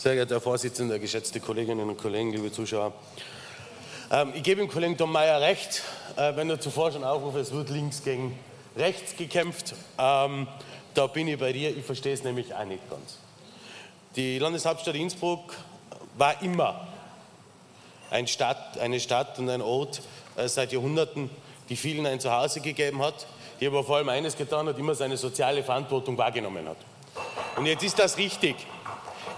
[0.00, 2.94] Sehr geehrter Herr Vorsitzender, geschätzte Kolleginnen und Kollegen, liebe Zuschauer.
[4.10, 5.82] Ähm, ich gebe dem Kollegen Tom Mayer recht,
[6.16, 8.34] äh, wenn er zuvor schon aufruft, es wird links gegen
[8.78, 9.74] rechts gekämpft.
[9.98, 10.48] Ähm,
[10.94, 13.18] da bin ich bei dir, ich verstehe es nämlich auch nicht ganz.
[14.16, 15.54] Die Landeshauptstadt Innsbruck
[16.16, 16.88] war immer
[18.10, 20.00] ein Stadt, eine Stadt und ein Ort
[20.36, 21.28] äh, seit Jahrhunderten,
[21.68, 23.26] die vielen ein Zuhause gegeben hat,
[23.60, 26.78] die aber vor allem eines getan hat, immer seine soziale Verantwortung wahrgenommen hat.
[27.58, 28.56] Und jetzt ist das richtig.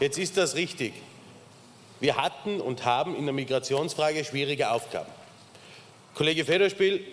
[0.03, 0.95] Jetzt ist das richtig.
[2.01, 5.13] Wir hatten und haben in der Migrationsfrage schwierige Aufgaben.
[6.17, 7.05] Kollege Federspiel,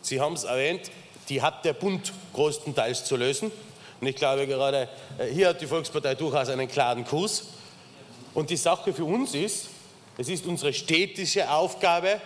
[0.00, 0.90] Sie haben es erwähnt,
[1.28, 3.52] die hat der Bund größtenteils zu lösen.
[4.00, 7.48] Und ich glaube gerade, äh, hier hat die Volkspartei durchaus einen klaren Kurs.
[8.32, 9.68] Und die Sache für uns ist,
[10.16, 12.22] es ist unsere städtische Aufgabe,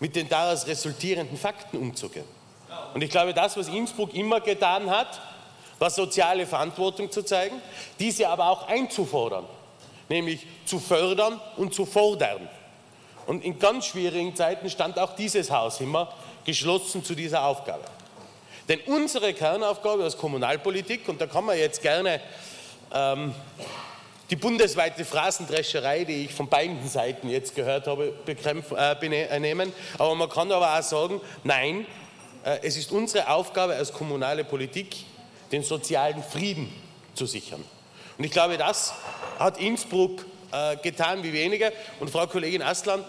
[0.00, 2.26] mit den daraus resultierenden Fakten umzugehen.
[2.92, 5.18] Und ich glaube, das, was Innsbruck immer getan hat,
[5.82, 7.60] war soziale Verantwortung zu zeigen,
[7.98, 9.44] diese aber auch einzufordern,
[10.08, 12.48] nämlich zu fördern und zu fordern.
[13.26, 16.14] Und in ganz schwierigen Zeiten stand auch dieses Haus immer
[16.44, 17.82] geschlossen zu dieser Aufgabe.
[18.68, 22.20] Denn unsere Kernaufgabe als Kommunalpolitik, und da kann man jetzt gerne
[22.94, 23.34] ähm,
[24.30, 30.28] die bundesweite Phrasendrescherei, die ich von beiden Seiten jetzt gehört habe, äh, nehmen, aber man
[30.28, 31.86] kann aber auch sagen, nein,
[32.44, 35.06] äh, es ist unsere Aufgabe als kommunale Politik,
[35.52, 36.72] den sozialen Frieden
[37.14, 37.62] zu sichern.
[38.18, 38.94] Und ich glaube, das
[39.38, 41.72] hat Innsbruck äh, getan wie wenige.
[42.00, 43.04] Und Frau Kollegin Aslan,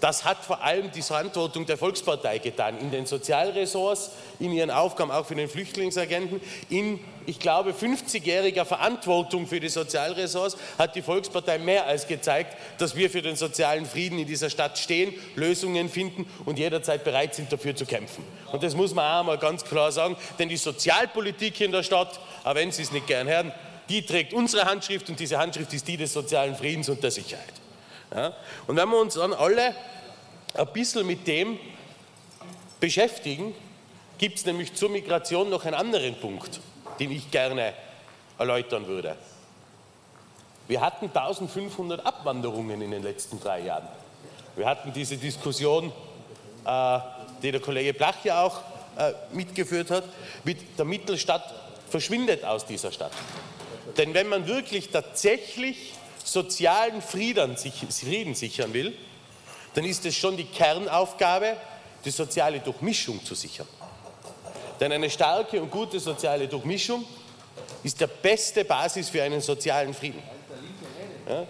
[0.00, 5.10] das hat vor allem die Verantwortung der Volkspartei getan, in den Sozialressorts, in ihren Aufgaben
[5.10, 6.40] auch für den Flüchtlingsagenten.
[6.68, 12.94] In, ich glaube, 50-jähriger Verantwortung für die Sozialressorts hat die Volkspartei mehr als gezeigt, dass
[12.94, 17.52] wir für den sozialen Frieden in dieser Stadt stehen, Lösungen finden und jederzeit bereit sind,
[17.52, 18.24] dafür zu kämpfen.
[18.52, 22.20] Und das muss man auch einmal ganz klar sagen, denn die Sozialpolitik in der Stadt,
[22.44, 23.52] auch wenn Sie es nicht gern hören,
[23.88, 27.57] die trägt unsere Handschrift und diese Handschrift ist die des sozialen Friedens und der Sicherheit.
[28.14, 28.34] Ja?
[28.66, 29.74] Und wenn wir uns dann alle
[30.54, 31.58] ein bisschen mit dem
[32.80, 33.54] beschäftigen,
[34.18, 36.60] gibt es nämlich zur Migration noch einen anderen Punkt,
[36.98, 37.74] den ich gerne
[38.38, 39.16] erläutern würde.
[40.66, 43.88] Wir hatten 1500 Abwanderungen in den letzten drei Jahren.
[44.54, 45.92] Wir hatten diese Diskussion,
[46.64, 46.98] äh,
[47.42, 48.60] die der Kollege Blach ja auch
[48.98, 50.04] äh, mitgeführt hat,
[50.44, 51.54] mit der Mittelstadt
[51.88, 53.12] verschwindet aus dieser Stadt.
[53.96, 55.94] Denn wenn man wirklich tatsächlich
[56.32, 58.94] sozialen Frieden, Frieden sichern will,
[59.74, 61.56] dann ist es schon die Kernaufgabe,
[62.04, 63.66] die soziale Durchmischung zu sichern.
[64.80, 67.04] Denn eine starke und gute soziale Durchmischung
[67.82, 70.22] ist der beste Basis für einen sozialen Frieden.
[71.28, 71.46] Ja?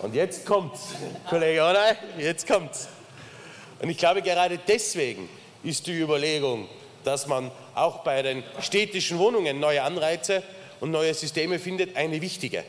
[0.00, 0.94] Und jetzt kommt's,
[1.28, 2.88] Kollege Onay, jetzt kommt's.
[3.80, 5.28] Und ich glaube, gerade deswegen
[5.62, 6.68] ist die Überlegung,
[7.04, 10.42] dass man auch bei den städtischen Wohnungen neue Anreize
[10.80, 12.64] und neue Systeme findet, eine wichtige.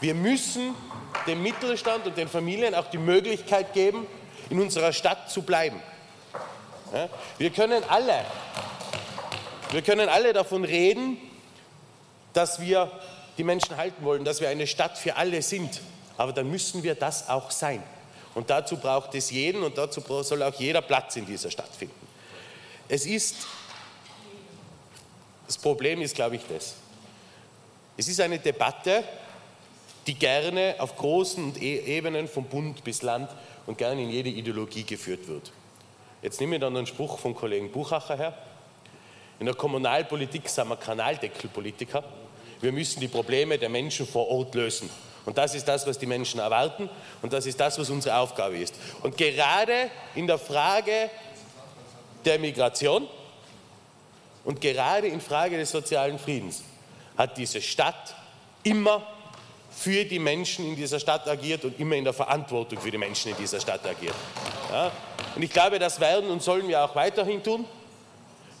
[0.00, 0.74] Wir müssen
[1.26, 4.06] dem Mittelstand und den Familien auch die Möglichkeit geben,
[4.50, 5.80] in unserer Stadt zu bleiben.
[6.92, 8.24] Ja, wir, können alle,
[9.72, 11.18] wir können alle davon reden,
[12.32, 12.90] dass wir
[13.36, 15.80] die Menschen halten wollen, dass wir eine Stadt für alle sind.
[16.16, 17.82] Aber dann müssen wir das auch sein.
[18.34, 22.06] Und dazu braucht es jeden und dazu soll auch jeder Platz in dieser Stadt finden.
[22.88, 23.34] Es ist,
[25.46, 26.74] das Problem ist, glaube ich, das.
[27.96, 29.04] Es ist eine Debatte,
[30.08, 33.30] die gerne auf großen e-, Ebenen vom Bund bis Land
[33.66, 35.52] und gerne in jede Ideologie geführt wird.
[36.22, 38.36] Jetzt nehme ich dann einen Spruch vom Kollegen Buchacher her.
[39.38, 42.02] In der Kommunalpolitik sind wir Kanaldeckelpolitiker.
[42.60, 44.90] Wir müssen die Probleme der Menschen vor Ort lösen.
[45.26, 46.88] Und das ist das, was die Menschen erwarten
[47.20, 48.74] und das ist das, was unsere Aufgabe ist.
[49.02, 51.10] Und gerade in der Frage
[52.24, 53.06] der Migration
[54.44, 56.64] und gerade in Frage des sozialen Friedens
[57.18, 58.14] hat diese Stadt
[58.62, 59.06] immer
[59.70, 63.30] für die Menschen in dieser Stadt agiert und immer in der Verantwortung für die Menschen
[63.32, 64.14] in dieser Stadt agiert.
[64.72, 64.90] Ja?
[65.36, 67.64] Und ich glaube, das werden und sollen wir auch weiterhin tun.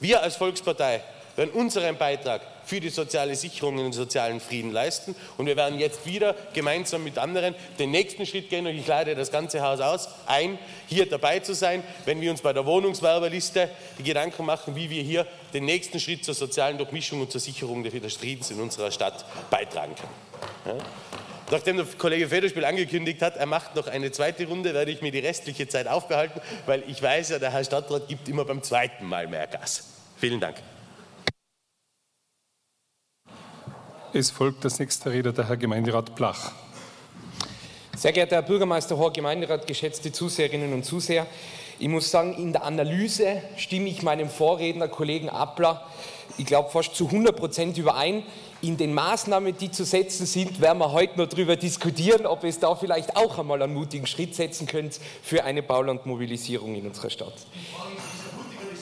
[0.00, 1.02] Wir als Volkspartei
[1.38, 5.14] werden unseren Beitrag für die soziale Sicherung und den sozialen Frieden leisten.
[5.36, 8.66] Und wir werden jetzt wieder gemeinsam mit anderen den nächsten Schritt gehen.
[8.66, 12.42] Und ich lade das ganze Haus aus, ein, hier dabei zu sein, wenn wir uns
[12.42, 17.20] bei der Wohnungswerberliste die Gedanken machen, wie wir hier den nächsten Schritt zur sozialen Durchmischung
[17.20, 20.78] und zur Sicherung des Friedens in unserer Stadt beitragen können.
[20.78, 20.84] Ja?
[21.52, 25.12] Nachdem der Kollege Federspiel angekündigt hat, er macht noch eine zweite Runde, werde ich mir
[25.12, 29.06] die restliche Zeit aufbehalten, weil ich weiß ja, der Herr Stadtrat gibt immer beim zweiten
[29.06, 29.84] Mal mehr Gas.
[30.18, 30.56] Vielen Dank.
[34.14, 36.52] Es folgt als nächster Redner der Herr Gemeinderat Blach.
[37.94, 41.26] Sehr geehrter Herr Bürgermeister, hoher Gemeinderat, geschätzte Zuseherinnen und Zuseher,
[41.78, 45.86] ich muss sagen, in der Analyse stimme ich meinem Vorredner, Kollegen Appler,
[46.38, 48.22] ich glaube fast zu 100 Prozent überein.
[48.62, 52.58] In den Maßnahmen, die zu setzen sind, werden wir heute noch darüber diskutieren, ob es
[52.58, 57.34] da vielleicht auch einmal einen mutigen Schritt setzen könnte für eine Baulandmobilisierung in unserer Stadt.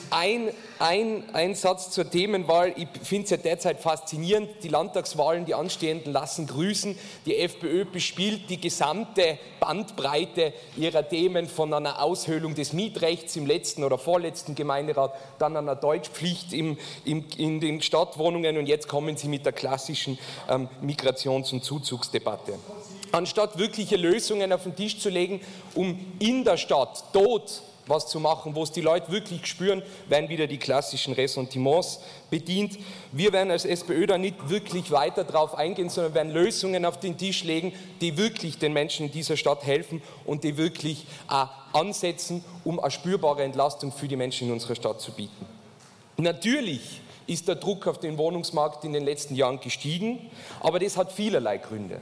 [0.09, 2.73] Ein, ein, ein Satz zur Themenwahl.
[2.77, 4.49] Ich finde es ja derzeit faszinierend.
[4.63, 6.97] Die Landtagswahlen, die anstehenden, lassen grüßen.
[7.25, 13.83] Die FPÖ bespielt die gesamte Bandbreite ihrer Themen von einer Aushöhlung des Mietrechts im letzten
[13.83, 19.27] oder vorletzten Gemeinderat, dann einer Deutschpflicht im, im, in den Stadtwohnungen und jetzt kommen sie
[19.27, 20.17] mit der klassischen
[20.49, 22.59] ähm, Migrations- und Zuzugsdebatte.
[23.11, 25.41] Anstatt wirkliche Lösungen auf den Tisch zu legen,
[25.75, 30.29] um in der Stadt dort was zu machen, wo es die Leute wirklich spüren, werden
[30.29, 32.77] wieder die klassischen Ressentiments bedient.
[33.11, 37.17] Wir werden als SPÖ da nicht wirklich weiter darauf eingehen, sondern werden Lösungen auf den
[37.17, 42.43] Tisch legen, die wirklich den Menschen in dieser Stadt helfen und die wirklich auch ansetzen,
[42.63, 45.45] um eine spürbare Entlastung für die Menschen in unserer Stadt zu bieten.
[46.17, 51.11] Natürlich ist der Druck auf den Wohnungsmarkt in den letzten Jahren gestiegen, aber das hat
[51.11, 52.01] vielerlei Gründe.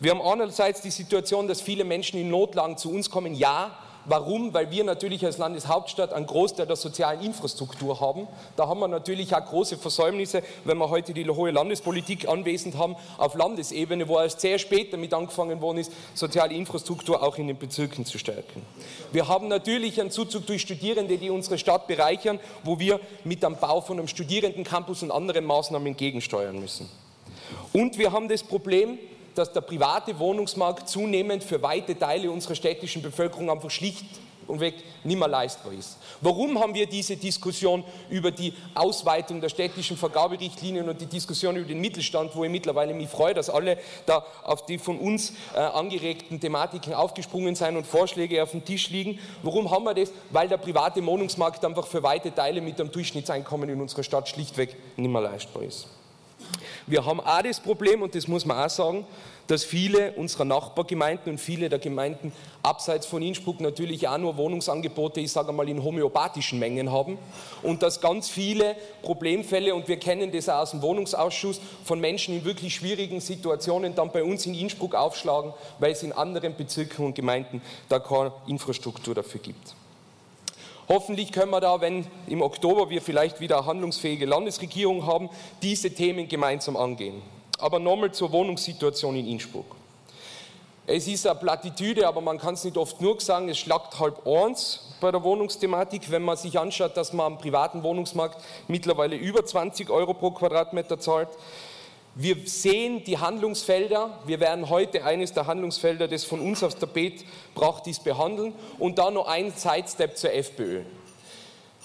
[0.00, 3.78] Wir haben einerseits die Situation, dass viele Menschen in Notlagen zu uns kommen, ja,
[4.10, 4.52] Warum?
[4.52, 8.26] Weil wir natürlich als Landeshauptstadt einen Großteil der sozialen Infrastruktur haben.
[8.56, 12.96] Da haben wir natürlich auch große Versäumnisse, wenn wir heute die hohe Landespolitik anwesend haben,
[13.18, 17.56] auf Landesebene, wo erst sehr spät damit angefangen worden ist, soziale Infrastruktur auch in den
[17.56, 18.62] Bezirken zu stärken.
[19.12, 23.54] Wir haben natürlich einen Zuzug durch Studierende, die unsere Stadt bereichern, wo wir mit dem
[23.58, 26.90] Bau von einem Studierendencampus und anderen Maßnahmen gegensteuern müssen.
[27.72, 28.98] Und wir haben das Problem,
[29.34, 34.04] dass der private Wohnungsmarkt zunehmend für weite Teile unserer städtischen Bevölkerung einfach schlicht
[34.50, 35.96] und weg nicht mehr leistbar ist.
[36.20, 41.66] Warum haben wir diese Diskussion über die Ausweitung der städtischen Vergaberichtlinien und die Diskussion über
[41.66, 45.58] den Mittelstand, wo ich mittlerweile mich freue, dass alle da auf die von uns äh,
[45.60, 49.18] angeregten Thematiken aufgesprungen sind und Vorschläge auf dem Tisch liegen.
[49.42, 50.12] Warum haben wir das?
[50.30, 54.76] Weil der private Wohnungsmarkt einfach für weite Teile mit dem Durchschnittseinkommen in unserer Stadt schlichtweg
[54.96, 55.86] nicht mehr leistbar ist.
[56.86, 59.06] Wir haben auch das Problem, und das muss man auch sagen,
[59.50, 62.32] dass viele unserer Nachbargemeinden und viele der Gemeinden
[62.62, 67.18] abseits von Innsbruck natürlich auch nur Wohnungsangebote, ich sage mal, in homöopathischen Mengen haben
[67.62, 72.36] und dass ganz viele Problemfälle, und wir kennen das auch aus dem Wohnungsausschuss, von Menschen
[72.36, 77.06] in wirklich schwierigen Situationen dann bei uns in Innsbruck aufschlagen, weil es in anderen Bezirken
[77.06, 79.74] und Gemeinden da keine Infrastruktur dafür gibt.
[80.90, 85.30] Hoffentlich können wir da, wenn im Oktober wir vielleicht wieder eine handlungsfähige Landesregierung haben,
[85.62, 87.22] diese Themen gemeinsam angehen.
[87.60, 89.76] Aber nochmal zur Wohnungssituation in Innsbruck.
[90.88, 94.26] Es ist eine Plattitüde, aber man kann es nicht oft nur sagen, es schlagt halb
[94.26, 99.44] eins bei der Wohnungsthematik, wenn man sich anschaut, dass man am privaten Wohnungsmarkt mittlerweile über
[99.44, 101.28] 20 Euro pro Quadratmeter zahlt.
[102.16, 104.18] Wir sehen die Handlungsfelder.
[104.26, 108.52] Wir werden heute eines der Handlungsfelder, das von uns aufs Tapet braucht, dies behandeln.
[108.78, 110.82] Und dann noch ein Sidestep zur FPÖ.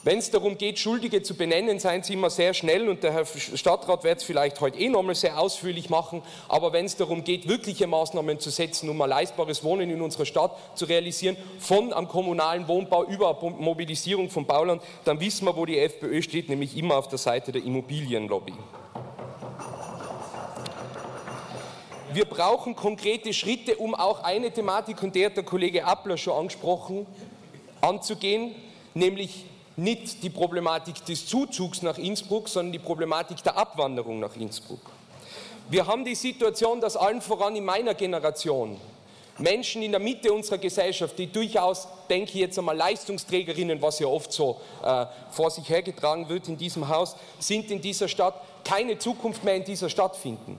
[0.06, 3.26] Wenn es darum geht, Schuldige zu benennen, seien Sie immer sehr schnell und der Herr
[3.26, 6.22] Stadtrat wird es vielleicht heute eh nochmal sehr ausführlich machen.
[6.48, 10.26] Aber wenn es darum geht, wirkliche Maßnahmen zu setzen, um ein leistbares Wohnen in unserer
[10.26, 15.66] Stadt zu realisieren, von am kommunalen Wohnbau über Mobilisierung von Bauland, dann wissen wir, wo
[15.66, 18.54] die FPÖ steht, nämlich immer auf der Seite der Immobilienlobby.
[22.16, 26.32] Wir brauchen konkrete Schritte, um auch eine Thematik, und der hat der Kollege Appler schon
[26.32, 27.06] angesprochen,
[27.82, 28.56] anzugehen,
[28.94, 29.44] nämlich
[29.76, 34.80] nicht die Problematik des Zuzugs nach Innsbruck, sondern die Problematik der Abwanderung nach Innsbruck.
[35.70, 38.80] Wir haben die Situation, dass allen voran in meiner Generation
[39.38, 44.08] Menschen in der Mitte unserer Gesellschaft, die durchaus, denke ich jetzt einmal, Leistungsträgerinnen, was ja
[44.08, 48.98] oft so äh, vor sich hergetragen wird in diesem Haus, sind in dieser Stadt, keine
[48.98, 50.58] Zukunft mehr in dieser Stadt finden.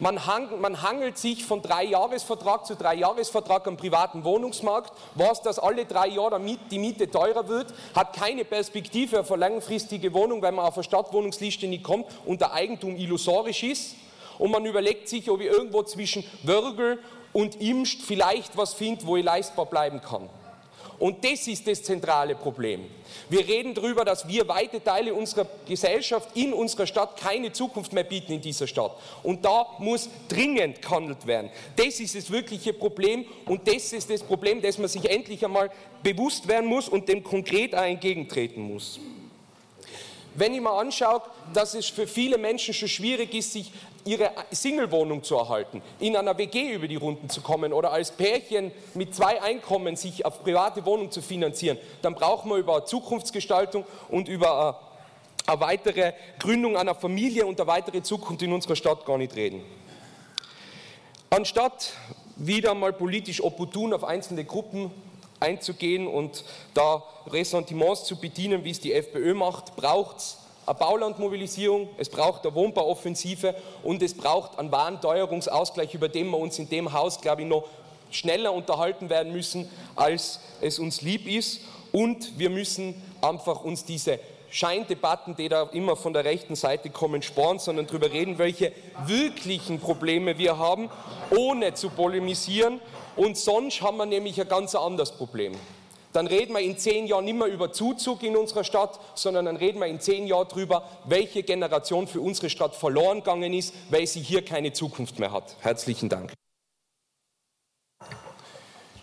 [0.00, 5.84] Man, hang, man hangelt sich von Drei-Jahres-Vertrag zu Drei-Jahres-Vertrag am privaten Wohnungsmarkt, was dass alle
[5.84, 6.40] drei Jahre
[6.70, 10.84] die Miete teurer wird, hat keine Perspektive auf eine langfristige Wohnung, weil man auf eine
[10.84, 13.94] Stadtwohnungsliste nicht kommt und der Eigentum illusorisch ist.
[14.38, 16.98] und man überlegt sich, ob ich irgendwo zwischen Wörgl
[17.32, 20.28] und Imst vielleicht was finde, wo ich leistbar bleiben kann.
[20.98, 22.86] Und das ist das zentrale Problem.
[23.28, 28.04] Wir reden darüber, dass wir weite Teile unserer Gesellschaft in unserer Stadt keine Zukunft mehr
[28.04, 28.96] bieten in dieser Stadt.
[29.22, 31.50] Und da muss dringend gehandelt werden.
[31.76, 35.70] Das ist das wirkliche Problem und das ist das Problem, dass man sich endlich einmal
[36.02, 39.00] bewusst werden muss und dem konkret auch entgegentreten muss.
[40.34, 41.22] Wenn ich mir anschaue,
[41.52, 43.72] dass es für viele Menschen schon schwierig ist, sich
[44.04, 48.72] ihre Singlewohnung zu erhalten, in einer WG über die Runden zu kommen oder als Pärchen
[48.94, 54.28] mit zwei Einkommen sich auf private Wohnung zu finanzieren, dann braucht man über Zukunftsgestaltung und
[54.28, 54.80] über
[55.46, 59.36] äh, eine weitere Gründung einer Familie und eine weitere Zukunft in unserer Stadt gar nicht
[59.36, 59.62] reden.
[61.30, 61.92] Anstatt
[62.36, 64.90] wieder mal politisch opportun auf einzelne Gruppen
[65.44, 71.88] einzugehen und da Ressentiments zu bedienen, wie es die FPÖ macht, braucht es eine Baulandmobilisierung,
[71.98, 76.68] es braucht eine Wohnbauoffensive und es braucht einen wahren Teuerungsausgleich, über den wir uns in
[76.68, 77.64] dem Haus, glaube ich, noch
[78.10, 81.60] schneller unterhalten werden müssen, als es uns lieb ist.
[81.92, 84.18] Und wir müssen einfach uns diese
[84.50, 88.72] Scheindebatten, die da immer von der rechten Seite kommen, sparen, sondern darüber reden, welche
[89.04, 90.90] wirklichen Probleme wir haben,
[91.36, 92.80] ohne zu polemisieren.
[93.16, 95.54] Und sonst haben wir nämlich ein ganz anderes Problem
[96.14, 99.56] dann reden wir in zehn Jahren nicht mehr über Zuzug in unserer Stadt, sondern dann
[99.56, 104.06] reden wir in zehn Jahren darüber, welche Generation für unsere Stadt verloren gegangen ist, weil
[104.06, 105.56] sie hier keine Zukunft mehr hat.
[105.60, 106.32] Herzlichen Dank.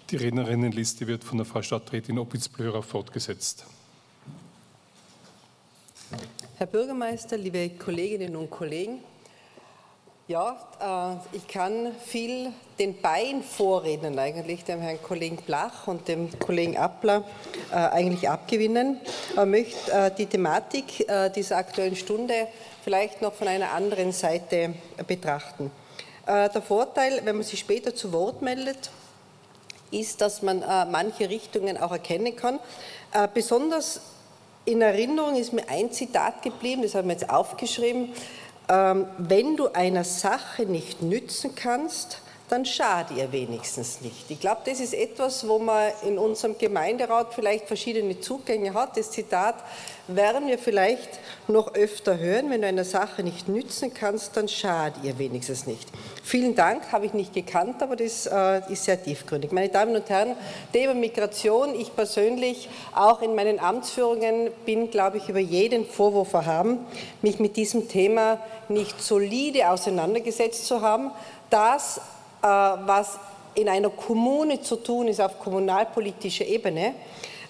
[0.10, 3.66] Die Rednerinnenliste wird von der Frau Stadträtin Opitz-Blörer fortgesetzt.
[6.56, 9.04] Herr Bürgermeister, liebe Kolleginnen und Kollegen,
[10.28, 16.30] ja, äh, ich kann viel den beiden Vorrednern eigentlich, dem Herrn Kollegen Blach und dem
[16.40, 17.24] Kollegen Appler,
[17.72, 19.00] äh, eigentlich abgewinnen.
[19.32, 22.48] Ich möchte äh, die Thematik dieser aktuellen Stunde
[22.84, 24.74] vielleicht noch von einer anderen Seite
[25.08, 25.72] betrachten.
[26.28, 28.92] Der Vorteil, wenn man sich später zu Wort meldet,
[29.90, 30.60] ist, dass man
[30.92, 32.60] manche Richtungen auch erkennen kann.
[33.34, 34.02] Besonders
[34.66, 38.14] in Erinnerung ist mir ein Zitat geblieben, das haben wir jetzt aufgeschrieben,
[39.18, 42.22] wenn du einer Sache nicht nützen kannst,
[42.52, 44.30] dann schade ihr wenigstens nicht.
[44.30, 48.98] Ich glaube, das ist etwas, wo man in unserem Gemeinderat vielleicht verschiedene Zugänge hat.
[48.98, 49.56] Das Zitat
[50.10, 51.08] werden wir vielleicht
[51.48, 52.50] noch öfter hören.
[52.50, 55.88] Wenn du einer Sache nicht nützen kannst, dann schade ihr wenigstens nicht.
[56.26, 59.54] Vielen Dank, habe ich nicht gekannt, aber das äh, ist sehr tiefgründig.
[59.54, 60.36] Meine Damen und Herren,
[60.74, 61.74] Thema Migration.
[61.74, 66.80] Ich persönlich, auch in meinen Amtsführungen, bin, glaube ich, über jeden Vorwurf erhaben,
[67.22, 71.12] mich mit diesem Thema nicht solide auseinandergesetzt zu haben.
[71.50, 72.02] Das
[72.42, 73.20] was
[73.54, 76.94] in einer Kommune zu tun ist auf kommunalpolitischer Ebene.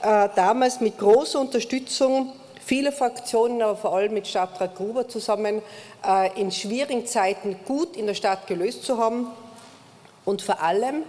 [0.02, 2.34] Äh, damals mit großer Unterstützung
[2.66, 5.62] vieler Fraktionen, aber vor allem mit Stadtrat Gruber zusammen,
[6.06, 9.28] äh, in schwierigen Zeiten gut in der Stadt gelöst zu haben
[10.26, 11.04] und vor allem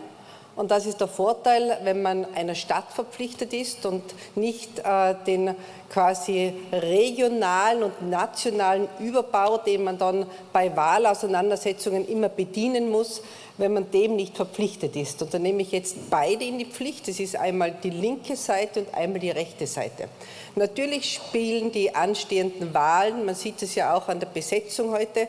[0.55, 4.03] und das ist der Vorteil, wenn man einer Stadt verpflichtet ist und
[4.35, 5.55] nicht äh, den
[5.91, 13.23] quasi regionalen und nationalen Überbau, den man dann bei Wahlauseinandersetzungen immer bedienen muss,
[13.63, 15.23] wenn man dem nicht verpflichtet ist.
[15.23, 17.07] Und da nehme ich jetzt beide in die Pflicht.
[17.07, 20.09] Das ist einmal die linke Seite und einmal die rechte Seite.
[20.57, 25.29] Natürlich spielen die anstehenden Wahlen, man sieht es ja auch an der Besetzung heute,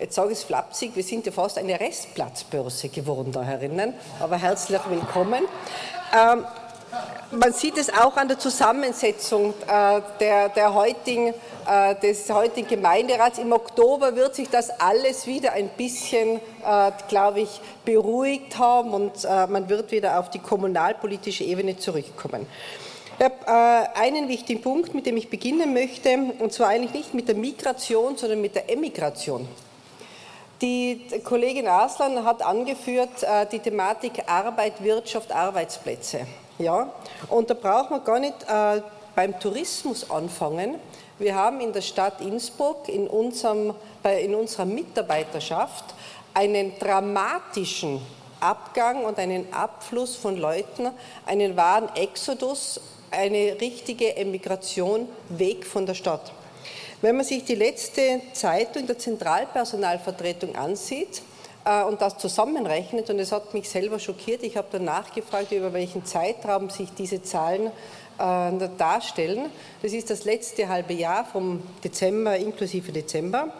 [0.00, 4.38] jetzt sage ich es flapsig, wir sind ja fast eine Restplatzbörse geworden da herinnen, aber
[4.38, 5.44] herzlich willkommen.
[6.12, 6.46] Ähm,
[7.32, 11.34] man sieht es auch an der Zusammensetzung äh, der, der heutigen,
[12.02, 13.38] des heutigen Gemeinderats.
[13.38, 19.24] Im Oktober wird sich das alles wieder ein bisschen, äh, glaube ich, beruhigt haben und
[19.24, 22.46] äh, man wird wieder auf die kommunalpolitische Ebene zurückkommen.
[23.18, 27.14] Ich habe äh, einen wichtigen Punkt, mit dem ich beginnen möchte, und zwar eigentlich nicht
[27.14, 29.46] mit der Migration, sondern mit der Emigration.
[30.60, 36.26] Die Kollegin Aslan hat angeführt äh, die Thematik Arbeit, Wirtschaft, Arbeitsplätze.
[36.58, 36.92] Ja?
[37.28, 38.80] Und da braucht man gar nicht äh,
[39.14, 40.76] beim Tourismus anfangen.
[41.18, 43.72] Wir haben in der Stadt Innsbruck in, unserem,
[44.20, 45.84] in unserer Mitarbeiterschaft
[46.34, 48.00] einen dramatischen
[48.40, 50.90] Abgang und einen Abfluss von Leuten,
[51.24, 52.80] einen wahren Exodus,
[53.12, 56.32] eine richtige Emigration weg von der Stadt.
[57.00, 61.22] Wenn man sich die letzte Zeitung der Zentralpersonalvertretung ansieht
[61.64, 65.72] äh, und das zusammenrechnet, und es hat mich selber schockiert, ich habe dann nachgefragt, über
[65.72, 67.70] welchen Zeitraum sich diese Zahlen äh,
[68.18, 69.50] darstellen.
[69.82, 73.52] Das ist das letzte halbe Jahr vom Dezember inklusive Dezember.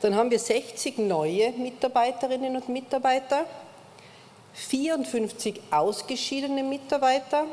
[0.00, 3.44] Dann haben wir 60 neue Mitarbeiterinnen und Mitarbeiter,
[4.54, 7.44] 54 ausgeschiedene Mitarbeiter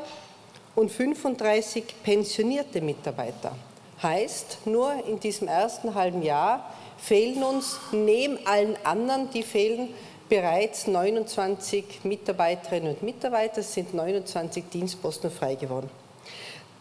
[0.74, 3.54] und 35 pensionierte Mitarbeiter.
[4.02, 9.88] Heißt, nur in diesem ersten halben Jahr fehlen uns neben allen anderen, die fehlen,
[10.28, 15.90] bereits 29 Mitarbeiterinnen und Mitarbeiter, sind 29 Dienstposten frei geworden.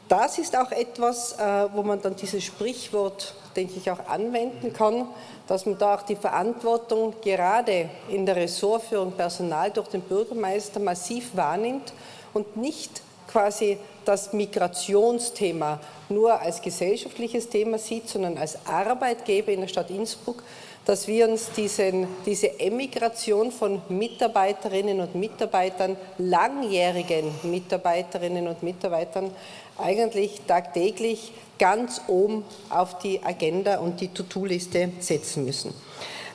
[0.07, 5.07] Das ist auch etwas, äh, wo man dann dieses Sprichwort, denke ich, auch anwenden kann,
[5.47, 11.35] dass man da auch die Verantwortung gerade in der Ressortführung Personal durch den Bürgermeister massiv
[11.35, 11.91] wahrnimmt
[12.33, 19.67] und nicht quasi das Migrationsthema nur als gesellschaftliches Thema sieht, sondern als Arbeitgeber in der
[19.67, 20.41] Stadt Innsbruck,
[20.87, 29.31] dass wir uns diesen, diese Emigration von Mitarbeiterinnen und Mitarbeitern, langjährigen Mitarbeiterinnen und Mitarbeitern,
[29.77, 35.73] eigentlich tagtäglich ganz oben auf die Agenda und die To-Do-Liste setzen müssen.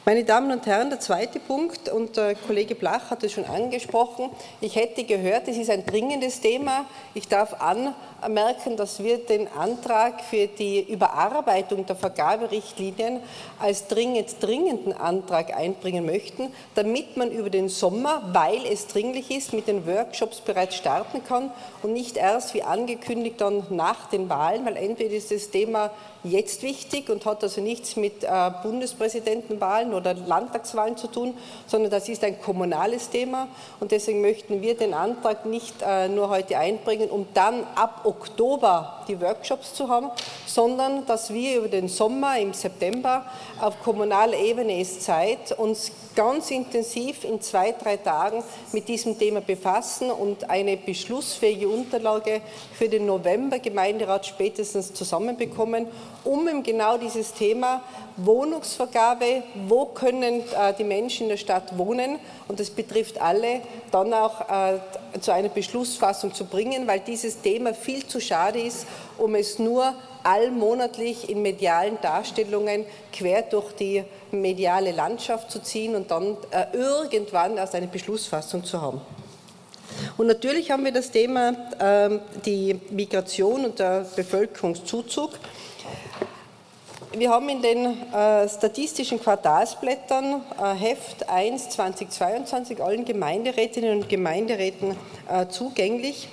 [0.04, 4.30] Meine Damen und Herren, der zweite Punkt, und der Kollege Blach hat es schon angesprochen,
[4.60, 6.86] ich hätte gehört, es ist ein dringendes Thema.
[7.14, 13.20] Ich darf anmerken, dass wir den Antrag für die Überarbeitung der Vergaberichtlinien
[13.60, 19.52] als dringend dringenden Antrag einbringen möchten, damit man über den Sommer, weil es dringlich ist,
[19.52, 21.52] mit den Workshops bereits starten kann
[21.84, 25.92] und nicht erst wie angekündigt dann nach den Wahlen, weil entweder ist das Thema
[26.24, 31.34] jetzt wichtig und hat also nichts mit äh, Bundespräsidentenwahlen oder Landtagswahlen zu tun,
[31.66, 33.48] sondern das ist ein kommunales Thema.
[33.80, 39.04] Und deswegen möchten wir den Antrag nicht äh, nur heute einbringen, um dann ab Oktober
[39.08, 40.10] die Workshops zu haben,
[40.46, 43.24] sondern dass wir über den Sommer im September
[43.62, 48.42] auf kommunaler Ebene ist Zeit, uns ganz intensiv in zwei, drei Tagen
[48.72, 52.40] mit diesem Thema befassen und eine beschlussfähige Unterlage
[52.76, 55.86] für den November Gemeinderat spätestens zusammenbekommen,
[56.24, 57.82] um genau dieses Thema
[58.16, 62.18] Wohnungsvergabe, wo können äh, die Menschen in der Stadt wohnen?
[62.48, 63.60] Und das betrifft alle,
[63.92, 68.86] dann auch äh, zu einer Beschlussfassung zu bringen, weil dieses Thema viel zu schade ist,
[69.18, 69.94] um es nur
[70.24, 77.56] allmonatlich in medialen Darstellungen quer durch die mediale Landschaft zu ziehen und dann äh, irgendwann
[77.56, 79.00] erst eine Beschlussfassung zu haben.
[80.16, 85.30] Und natürlich haben wir das Thema äh, die Migration und der Bevölkerungszuzug.
[87.14, 94.96] Wir haben in den äh, statistischen Quartalsblättern äh, Heft 1 2022 allen Gemeinderätinnen und Gemeinderäten
[95.30, 96.28] äh, zugänglich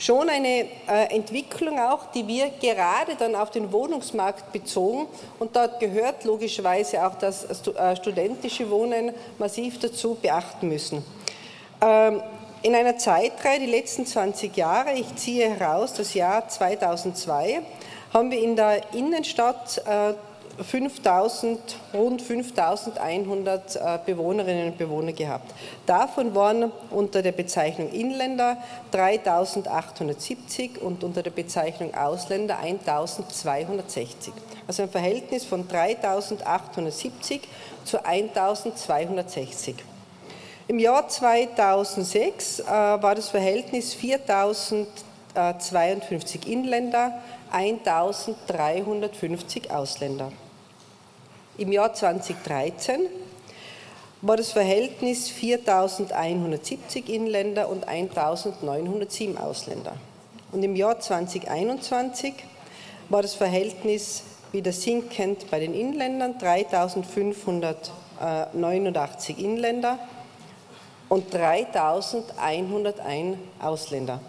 [0.00, 5.06] schon eine äh, Entwicklung auch, die wir gerade dann auf den Wohnungsmarkt bezogen
[5.38, 11.04] und dort gehört logischerweise auch das äh, studentische Wohnen massiv dazu beachten müssen.
[11.82, 12.22] Ähm,
[12.62, 17.60] in einer Zeitreihe, die letzten 20 Jahre, ich ziehe heraus das Jahr 2002,
[18.14, 20.14] haben wir in der Innenstadt äh,
[20.62, 21.58] 5000,
[21.94, 25.54] rund 5100 äh, Bewohnerinnen und Bewohner gehabt.
[25.86, 28.58] Davon waren unter der Bezeichnung Inländer
[28.90, 34.34] 3870 und unter der Bezeichnung Ausländer 1260.
[34.66, 37.40] Also ein Verhältnis von 3870
[37.84, 39.76] zu 1260.
[40.68, 47.18] Im Jahr 2006 äh, war das Verhältnis 4052 Inländer,
[47.50, 50.30] 1350 Ausländer.
[51.58, 53.00] Im Jahr 2013
[54.22, 59.96] war das Verhältnis 4.170 Inländer und 1.907 Ausländer.
[60.52, 62.34] Und im Jahr 2021
[63.08, 64.22] war das Verhältnis
[64.52, 69.98] wieder sinkend bei den Inländern, 3.589 Inländer
[71.08, 74.20] und 3.101 Ausländer.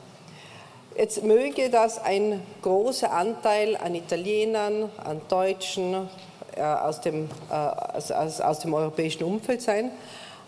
[0.98, 6.10] Jetzt möge das ein großer Anteil an Italienern, an Deutschen,
[6.62, 9.92] aus dem, äh, aus, aus dem europäischen Umfeld sein.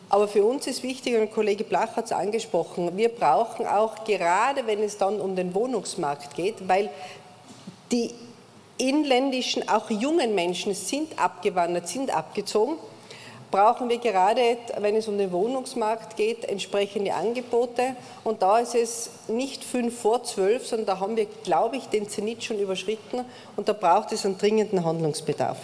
[0.10, 4.68] Aber für uns ist wichtig, und Kollege Blach hat es angesprochen, wir brauchen auch, gerade
[4.68, 6.90] wenn es dann um den Wohnungsmarkt geht, weil
[7.92, 8.12] die
[8.78, 12.78] inländischen, auch jungen Menschen sind abgewandert, sind abgezogen,
[13.54, 17.96] brauchen wir gerade, wenn es um den Wohnungsmarkt geht, entsprechende Angebote.
[18.24, 22.10] Und da ist es nicht fünf vor zwölf, sondern da haben wir, glaube ich, den
[22.10, 23.24] Zenit schon überschritten
[23.56, 25.58] und da braucht es einen dringenden Handlungsbedarf.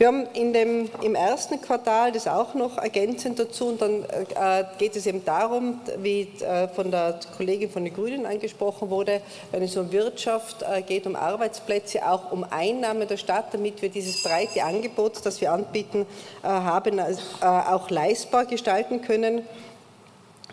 [0.00, 4.64] Wir haben in dem, im ersten Quartal das auch noch ergänzend dazu und dann äh,
[4.78, 9.20] geht es eben darum, wie äh, von der Kollegin von den Grünen angesprochen wurde,
[9.50, 13.90] wenn es um Wirtschaft äh, geht, um Arbeitsplätze, auch um Einnahme der Stadt, damit wir
[13.90, 16.06] dieses breite Angebot, das wir anbieten,
[16.42, 17.04] äh, haben, äh,
[17.42, 19.42] auch leistbar gestalten können.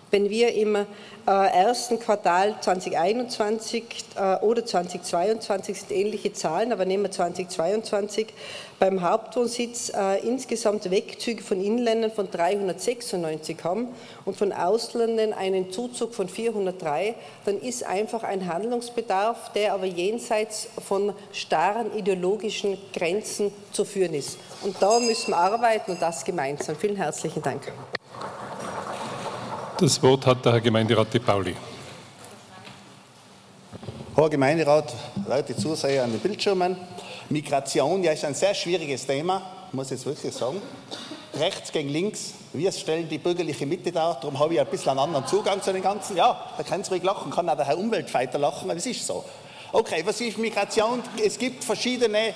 [0.10, 0.86] Wenn wir im äh,
[1.26, 3.84] ersten Quartal 2021
[4.16, 8.28] äh, oder 2022 sind ähnliche Zahlen, aber nehmen wir 2022
[8.80, 13.90] beim Hauptwohnsitz äh, insgesamt Wegzüge von Inländern von 396 haben
[14.24, 20.70] und von Ausländern einen Zuzug von 403, dann ist einfach ein Handlungsbedarf, der aber jenseits
[20.88, 24.38] von starren ideologischen Grenzen zu führen ist.
[24.64, 26.78] Und da müssen wir arbeiten und das gemeinsam.
[26.78, 27.74] Vielen herzlichen Dank.
[29.80, 31.56] Das Wort hat der Herr Gemeinderat De Pauli.
[34.16, 34.92] Herr Gemeinderat,
[35.30, 36.76] Leute Zuseher an den Bildschirmen.
[37.30, 40.60] Migration ja, ist ein sehr schwieriges Thema, muss ich jetzt wirklich sagen.
[41.36, 45.00] Rechts gegen links, wir stellen die bürgerliche Mitte dar, darum habe ich ein bisschen einen
[45.00, 46.18] anderen Zugang zu den Ganzen.
[46.18, 49.06] Ja, da kann es ruhig lachen, kann auch der Herr Umweltfighter lachen, aber es ist
[49.06, 49.24] so.
[49.72, 51.04] Okay, was ist Migration?
[51.24, 52.34] Es gibt verschiedene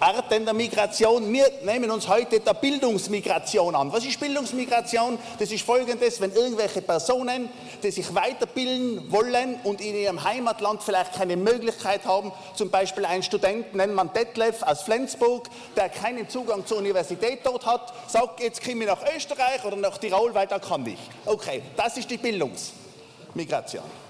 [0.00, 1.30] Arten der Migration.
[1.30, 3.92] Wir nehmen uns heute der Bildungsmigration an.
[3.92, 5.18] Was ist Bildungsmigration?
[5.38, 7.50] Das ist folgendes, wenn irgendwelche Personen,
[7.82, 13.22] die sich weiterbilden wollen und in ihrem Heimatland vielleicht keine Möglichkeit haben, zum Beispiel einen
[13.22, 18.64] Studenten, nennt man Detlef aus Flensburg, der keinen Zugang zur Universität dort hat, sagt, jetzt
[18.64, 20.98] komme ich nach Österreich oder nach Tirol, weil da kann ich.
[21.26, 24.09] Okay, das ist die Bildungsmigration.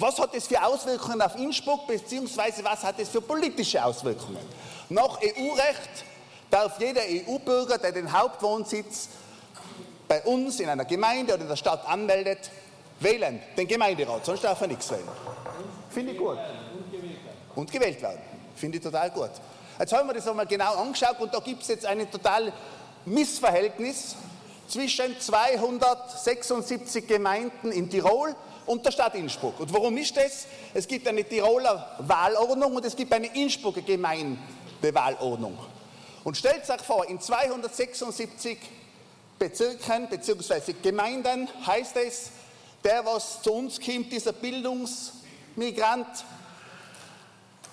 [0.00, 4.38] Was hat das für Auswirkungen auf Innsbruck, beziehungsweise was hat das für politische Auswirkungen?
[4.88, 6.04] Nach EU-Recht
[6.50, 9.10] darf jeder EU-Bürger, der den Hauptwohnsitz
[10.08, 12.50] bei uns in einer Gemeinde oder in der Stadt anmeldet,
[12.98, 15.06] wählen, den Gemeinderat, sonst darf er nichts wählen.
[15.90, 16.38] Finde ich gut.
[17.54, 18.22] Und gewählt werden.
[18.56, 19.30] Finde ich total gut.
[19.78, 22.54] Jetzt haben wir das einmal genau angeschaut und da gibt es jetzt ein total
[23.04, 24.16] Missverhältnis
[24.66, 28.34] zwischen 276 Gemeinden in Tirol
[28.70, 29.58] und der Stadt Innsbruck.
[29.58, 30.46] Und warum ist das?
[30.72, 35.58] Es gibt eine Tiroler Wahlordnung und es gibt eine Innsbrucker Gemeindewahlordnung.
[36.22, 38.58] Und stellt euch vor, in 276
[39.40, 40.74] Bezirken bzw.
[40.80, 42.30] Gemeinden heißt es,
[42.84, 46.06] der, was zu uns kommt, dieser Bildungsmigrant,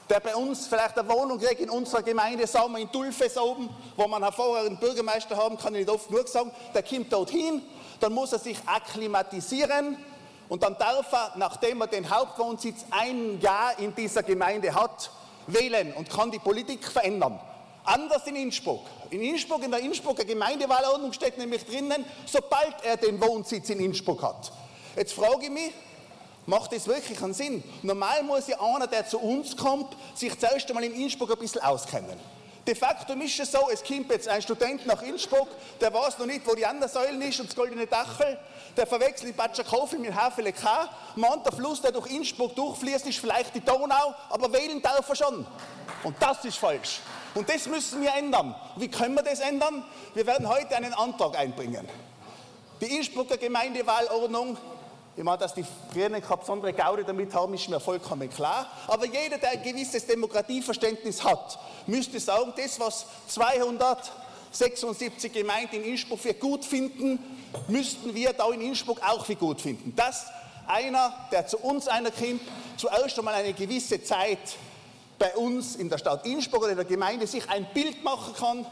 [0.10, 3.70] der bei uns vielleicht eine Wohnung kriegt in unserer Gemeinde, sagen wir in Dulfes oben,
[3.95, 7.62] wo man einen vorherigen Bürgermeister haben, kann ich nicht oft genug sagen, der kommt dorthin,
[8.00, 9.98] dann muss er sich akklimatisieren,
[10.50, 15.12] und dann darf er, nachdem er den Hauptwohnsitz ein Jahr in dieser Gemeinde hat,
[15.48, 17.39] wählen und kann die Politik verändern.
[17.84, 18.86] Anders in Innsbruck.
[19.10, 24.22] In Innsbruck, in der Innsbrucker Gemeindewahlordnung steht nämlich drinnen, sobald er den Wohnsitz in Innsbruck
[24.24, 24.52] hat.
[24.95, 25.72] Jetzt frage ich mich,
[26.45, 27.64] macht das wirklich einen Sinn?
[27.84, 31.62] Normal muss ja einer, der zu uns kommt, sich zuerst einmal in Innsbruck ein bisschen
[31.62, 32.20] auskennen.
[32.68, 35.48] De facto ist es so, es kommt jetzt ein Student nach Innsbruck,
[35.80, 38.38] der weiß noch nicht, wo die andere Säulen ist und das goldene Dachel,
[38.78, 40.90] der verwechselt Batschakowel mit Havele K.
[41.16, 45.16] Meint, der Fluss, der durch Innsbruck durchfließt, ist vielleicht die Donau, aber wählen darf er
[45.16, 45.46] schon.
[46.04, 47.00] Und das ist falsch.
[47.34, 48.56] Und das müssen wir ändern.
[48.76, 49.84] Wie können wir das ändern?
[50.14, 51.88] Wir werden heute einen Antrag einbringen.
[52.80, 54.58] Die Innsbrucker Gemeindewahlordnung
[55.18, 58.68] ich meine, dass die Grünen keine besondere Gaude damit haben, ist mir vollkommen klar.
[58.88, 61.58] Aber jeder, der ein gewisses Demokratieverständnis hat,
[61.88, 67.18] müsste sagen, das, was 276 Gemeinden in Innsbruck für gut finden,
[67.68, 69.95] müssten wir da in Innsbruck auch für gut finden.
[69.95, 70.28] Dass
[70.68, 72.41] einer, der zu uns einer kommt,
[72.78, 74.39] zuerst einmal eine gewisse Zeit
[75.18, 78.66] bei uns in der Stadt Innsbruck oder in der Gemeinde sich ein Bild machen kann,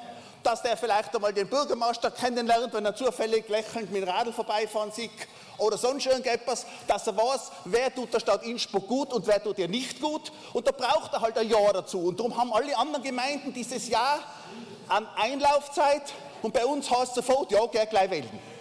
[0.44, 4.92] dass der vielleicht einmal den Bürgermeister kennenlernt, wenn er zufällig lächelnd mit dem Radl vorbeifahren
[4.92, 5.10] sieht
[5.58, 9.58] oder sonst irgendetwas, dass er weiß, wer tut der Stadt Innsbruck gut und wer tut
[9.58, 10.32] ihr nicht gut.
[10.54, 12.00] Und da braucht er halt ein Jahr dazu.
[12.00, 14.20] Und darum haben alle anderen Gemeinden dieses Jahr
[14.88, 16.14] an Einlaufzeit
[16.44, 18.55] und bei uns heißt es sofort, ja, geh gleich wählen.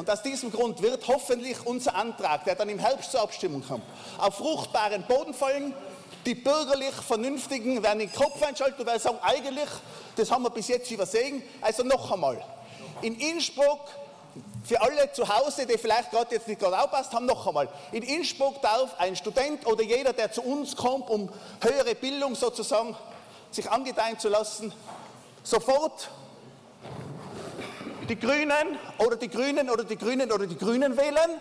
[0.00, 3.84] Und aus diesem Grund wird hoffentlich unser Antrag, der dann im Herbst zur Abstimmung kommt,
[4.16, 5.74] auf fruchtbaren Boden fallen.
[6.24, 9.68] Die bürgerlich Vernünftigen werden den Kopf einschalten und werden sagen, eigentlich,
[10.16, 11.42] das haben wir bis jetzt übersehen.
[11.60, 12.42] Also noch einmal,
[13.02, 13.80] in Innsbruck
[14.64, 17.68] für alle zu Hause, die vielleicht gerade jetzt nicht gerade aufpasst haben, noch einmal.
[17.92, 21.28] In Innsbruck darf ein Student oder jeder, der zu uns kommt, um
[21.60, 22.96] höhere Bildung sozusagen
[23.50, 24.72] sich angedeihen zu lassen,
[25.42, 26.08] sofort
[28.10, 31.40] die Grünen oder die Grünen oder die Grünen oder die Grünen wählen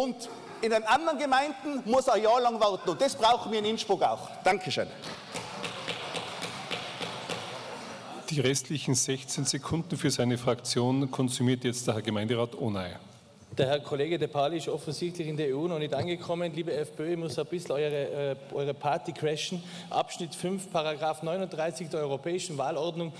[0.00, 0.28] und
[0.62, 2.90] in den anderen Gemeinden muss er ein Jahr lang warten.
[2.90, 4.28] Und das brauchen wir in Innsbruck auch.
[4.44, 4.86] Dankeschön.
[8.28, 12.92] Die restlichen 16 Sekunden für seine Fraktion konsumiert jetzt der Herr Gemeinderat Onay.
[13.58, 16.52] Der Herr Kollege De Pali ist offensichtlich in der EU noch nicht angekommen.
[16.54, 19.60] Liebe FPÖ, ich muss ein bisschen eure, äh, eure Party crashen.
[19.90, 23.12] Abschnitt 5, Paragraph 39 der Europäischen Wahlordnung.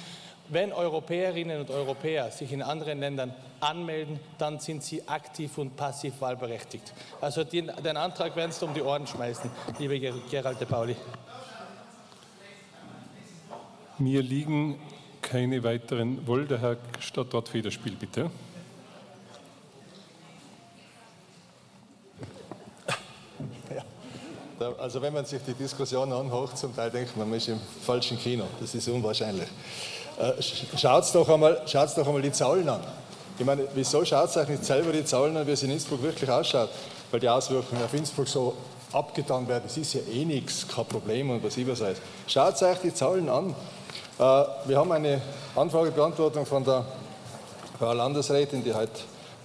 [0.52, 6.20] Wenn Europäerinnen und Europäer sich in anderen Ländern anmelden, dann sind sie aktiv und passiv
[6.20, 6.92] wahlberechtigt.
[7.20, 9.48] Also den, den Antrag werden Sie um die Ohren schmeißen,
[9.78, 10.96] liebe Gerald de Pauli.
[13.98, 14.80] Mir liegen
[15.22, 16.26] keine weiteren.
[16.26, 18.30] Woll der Herr Stadtrat Federspiel, bitte.
[24.78, 28.18] Also wenn man sich die Diskussion anhört, zum Teil denkt man, man ist im falschen
[28.18, 28.44] Kino.
[28.60, 29.48] Das ist unwahrscheinlich.
[30.20, 30.42] Äh,
[30.76, 32.80] schaut doch, doch einmal die Zahlen an.
[33.38, 36.28] Ich meine, wieso schaut euch nicht selber die Zahlen an, wie es in Innsbruck wirklich
[36.28, 36.68] ausschaut?
[37.10, 38.54] Weil die Auswirkungen auf Innsbruck so
[38.92, 39.62] abgetan werden.
[39.66, 41.96] Das ist ja eh nichts, kein Problem und was ich was weiß.
[42.26, 43.54] Schaut euch die Zahlen an.
[44.18, 44.22] Äh,
[44.66, 45.22] wir haben eine
[45.56, 46.84] Anfragebeantwortung von der
[47.78, 48.92] Frau Landesrätin, die heute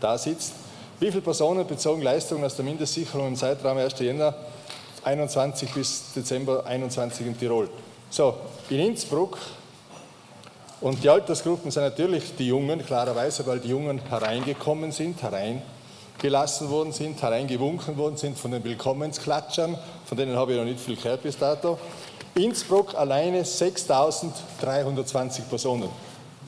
[0.01, 0.51] da sitzt.
[0.99, 3.97] Wie viele Personen bezogen Leistungen aus der Mindestsicherung im Zeitraum 1.
[3.99, 4.33] Jänner
[5.05, 7.69] 21 bis Dezember 21 in Tirol?
[8.09, 8.35] So,
[8.69, 9.37] in Innsbruck
[10.85, 16.91] und die Altersgruppen sind natürlich die Jungen, klarerweise, weil die Jungen hereingekommen sind, hereingelassen worden
[16.91, 21.23] sind, hereingewunken worden sind von den Willkommensklatschern, von denen habe ich noch nicht viel gehört
[21.23, 21.79] bis dato.
[22.35, 25.89] Innsbruck alleine 6.320 Personen.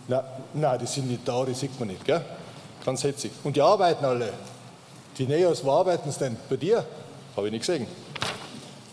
[0.08, 0.24] Na,
[0.54, 2.24] nein, die sind nicht da, die sieht man nicht, gell?
[2.86, 3.32] Ganz hetzig.
[3.44, 4.32] Und die arbeiten alle.
[5.18, 6.38] Die Neos, wo arbeiten sie denn?
[6.48, 6.86] Bei dir?
[7.36, 7.88] Habe ich nicht gesehen.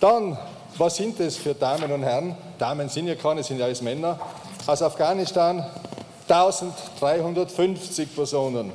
[0.00, 0.38] Dann,
[0.78, 2.34] was sind das für Damen und Herren?
[2.58, 4.18] Damen sind ja keine, sind ja alles Männer.
[4.66, 5.62] Aus Afghanistan
[6.26, 8.72] 1350 Personen.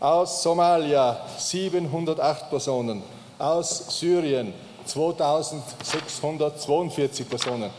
[0.00, 3.02] Aus Somalia 708 Personen.
[3.38, 4.54] Aus Syrien
[4.86, 7.70] 2642 Personen.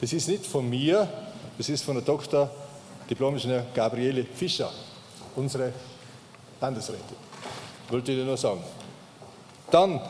[0.00, 1.08] Das ist nicht von mir,
[1.56, 2.50] das ist von der Dr.
[3.08, 4.72] Diplom-Ingenieur Gabriele Fischer,
[5.36, 5.72] unsere
[6.60, 7.16] Landesrätin.
[7.90, 8.64] Wollte ich nur sagen.
[9.70, 10.00] Dann,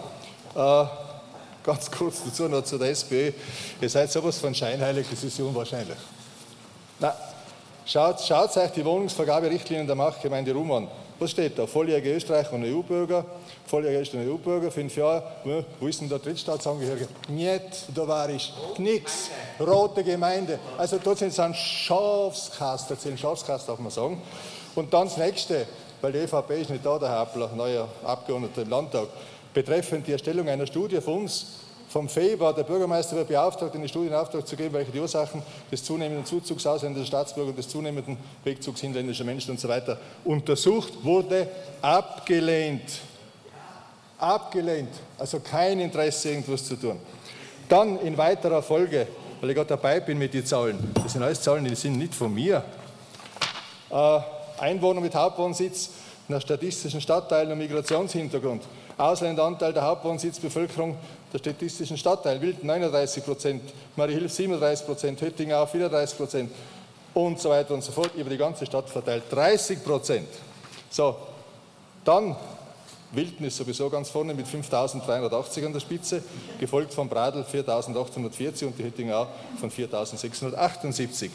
[0.54, 0.84] äh,
[1.62, 3.32] ganz kurz dazu noch zu der SPÖ.
[3.78, 5.98] Ihr seid sowas von scheinheilig, das ist unwahrscheinlich.
[6.98, 7.14] Na,
[7.84, 10.88] schaut, schaut euch die Wohnungsvergaberichtlinien der Machtgemeinde Rum an.
[11.18, 11.66] Was steht da?
[11.66, 13.24] Volljährige Österreicher und EU-Bürger,
[13.66, 15.22] volljährige Österreicher und EU-Bürger, fünf Jahre.
[15.78, 17.08] Wo ist denn der Drittstaatsangehörige?
[17.28, 17.60] Niet,
[17.94, 18.52] da war ich.
[18.78, 19.30] Nix.
[19.60, 20.58] Rote Gemeinde.
[20.78, 24.22] Also dort sind sie ein Schafskast, erzählen Schafskast, darf man sagen.
[24.74, 25.66] Und dann das nächste,
[26.00, 29.08] weil die ÖVP ist nicht da, der Herr Appler, neuer Abgeordneter im Landtag,
[29.52, 31.46] betreffend die Erstellung einer Studie von uns
[31.88, 35.42] vom FEI war der Bürgermeister beauftragt, eine Studie in Auftrag zu geben, welche die Ursachen
[35.70, 39.68] des zunehmenden Zuzugs ausländischer Staatsbürger, des zunehmenden Wegzugs inländischer Menschen und so
[40.24, 41.48] untersucht, wurde
[41.80, 43.00] abgelehnt.
[44.18, 44.90] Abgelehnt.
[45.18, 46.98] Also kein Interesse, irgendwas zu tun.
[47.68, 49.06] Dann in weiterer Folge,
[49.40, 52.14] weil ich gerade dabei bin mit den Zahlen, das sind alles Zahlen, die sind nicht
[52.14, 52.64] von mir.
[53.90, 54.20] Äh,
[54.58, 55.90] Einwohner mit Hauptwohnsitz
[56.28, 58.62] nach statistischen Stadtteilen und Migrationshintergrund.
[58.96, 60.96] Ausländeranteil der Hauptwohnsitzbevölkerung
[61.32, 63.62] der statistischen Stadtteil, Wild 39 Prozent,
[63.96, 66.50] Mariehilf 37 Prozent, Höttinger auch 34 Prozent
[67.14, 70.28] und so weiter und so fort, über die ganze Stadt verteilt 30 Prozent.
[70.90, 71.16] So,
[72.04, 72.36] dann
[73.12, 76.22] Wilden ist sowieso ganz vorne mit 5.380 an der Spitze,
[76.58, 81.30] gefolgt von Bradl 4.840 und die Höttinger auch von 4.678.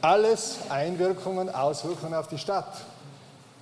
[0.00, 2.80] Alles Einwirkungen, Auswirkungen auf die Stadt.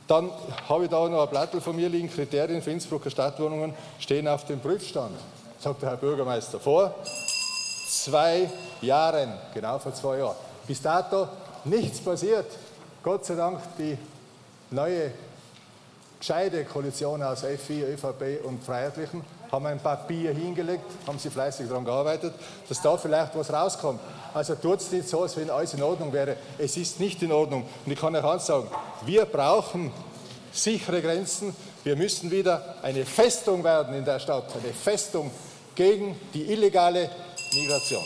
[0.06, 0.30] Dann
[0.68, 4.46] habe ich da noch ein Blatt von mir liegen, Kriterien für Innsbrucker Stadtwohnungen stehen auf
[4.46, 5.16] dem Prüfstand,
[5.58, 6.94] sagt der Herr Bürgermeister vor.
[7.88, 8.50] Zwei
[8.80, 10.36] Jahren, genau vor zwei Jahren.
[10.66, 11.28] Bis dato
[11.64, 12.46] nichts passiert.
[13.02, 13.96] Gott sei Dank die
[14.70, 15.12] neue
[16.18, 21.84] gescheite Koalition aus FI, ÖVP und Freiheitlichen haben ein Papier hingelegt, haben sie fleißig daran
[21.84, 22.34] gearbeitet,
[22.68, 24.00] dass da vielleicht was rauskommt.
[24.34, 26.36] Also tut es nicht so, als wenn alles in Ordnung wäre.
[26.58, 27.64] Es ist nicht in Ordnung.
[27.84, 28.68] Und ich kann euch eins sagen,
[29.06, 29.90] wir brauchen
[30.52, 31.54] sichere Grenzen.
[31.84, 35.30] Wir müssen wieder eine Festung werden in der Stadt, eine Festung
[35.74, 37.08] gegen die illegale
[37.54, 38.04] Migration.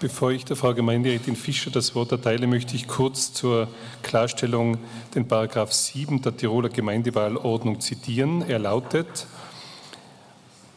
[0.00, 3.68] Bevor ich der Frau Gemeinderätin Fischer das Wort erteile, möchte ich kurz zur
[4.02, 4.78] Klarstellung
[5.14, 8.42] den Paragraph 7 der Tiroler Gemeindewahlordnung zitieren.
[8.48, 9.26] Er lautet,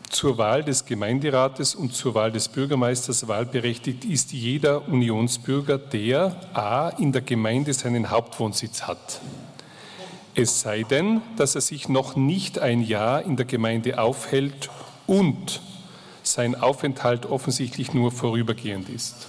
[0.09, 6.89] zur Wahl des Gemeinderates und zur Wahl des Bürgermeisters wahlberechtigt ist jeder Unionsbürger, der a.
[6.89, 9.21] in der Gemeinde seinen Hauptwohnsitz hat.
[10.37, 14.69] Es sei denn, dass er sich noch nicht ein Jahr in der Gemeinde aufhält
[15.07, 15.61] und
[16.23, 19.27] sein Aufenthalt offensichtlich nur vorübergehend ist.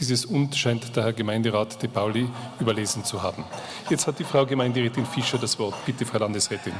[0.00, 2.30] Dieses Und scheint der Herr Gemeinderat De Pauli
[2.60, 3.44] überlesen zu haben.
[3.90, 5.74] Jetzt hat die Frau Gemeinderätin Fischer das Wort.
[5.84, 6.72] Bitte, Frau Landesrätin.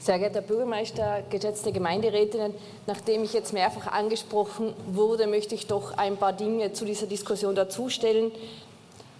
[0.00, 2.52] Sehr geehrter Bürgermeister, geschätzte Gemeinderätinnen,
[2.88, 7.54] nachdem ich jetzt mehrfach angesprochen wurde, möchte ich doch ein paar Dinge zu dieser Diskussion
[7.54, 8.32] dazustellen.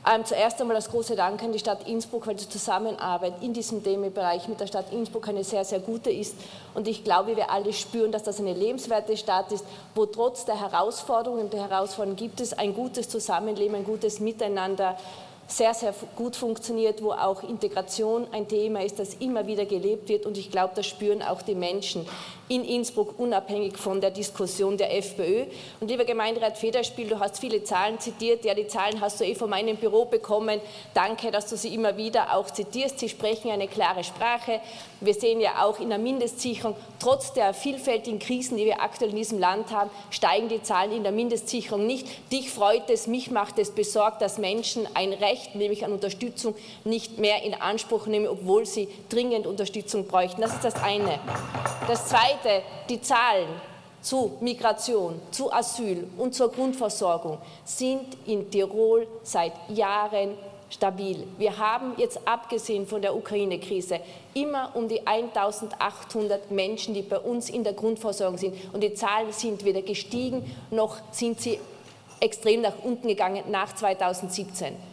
[0.05, 3.84] Ähm, zuerst einmal das große Dank an die Stadt Innsbruck, weil die Zusammenarbeit in diesem
[3.84, 6.34] Themenbereich mit der Stadt Innsbruck eine sehr, sehr gute ist.
[6.74, 10.61] Und ich glaube, wir alle spüren, dass das eine lebenswerte Stadt ist, wo trotz der
[10.61, 14.96] Herausforderungen, der Herausforderungen gibt es ein gutes Zusammenleben, ein gutes Miteinander
[15.46, 20.26] sehr, sehr gut funktioniert, wo auch Integration ein Thema ist, das immer wieder gelebt wird.
[20.26, 22.07] Und ich glaube, das spüren auch die Menschen
[22.53, 25.46] in Innsbruck, unabhängig von der Diskussion der FPÖ.
[25.80, 28.44] Und lieber Gemeinderat Federspiel, du hast viele Zahlen zitiert.
[28.44, 30.61] Ja, die Zahlen hast du eh von meinem Büro bekommen.
[30.92, 32.98] Danke, dass du sie immer wieder auch zitierst.
[32.98, 34.61] Sie sprechen eine klare Sprache.
[35.00, 39.16] Wir sehen ja auch in der Mindestsicherung, trotz der vielfältigen Krisen, die wir aktuell in
[39.16, 42.07] diesem Land haben, steigen die Zahlen in der Mindestsicherung nicht.
[42.30, 47.18] Dich freut es, mich macht es besorgt, dass Menschen ein Recht, nämlich an Unterstützung, nicht
[47.18, 50.42] mehr in Anspruch nehmen, obwohl sie dringend Unterstützung bräuchten.
[50.42, 51.18] Das ist das eine.
[51.88, 52.41] Das zweite,
[52.88, 53.49] die Zahlen
[54.01, 60.36] zu Migration, zu Asyl und zur Grundversorgung sind in Tirol seit Jahren
[60.68, 61.24] stabil.
[61.38, 64.01] Wir haben jetzt abgesehen von der Ukraine-Krise
[64.34, 68.55] immer um die 1800 Menschen, die bei uns in der Grundversorgung sind.
[68.72, 71.61] Und die Zahlen sind weder gestiegen, noch sind sie
[72.20, 74.91] extrem nach unten gegangen nach 2017.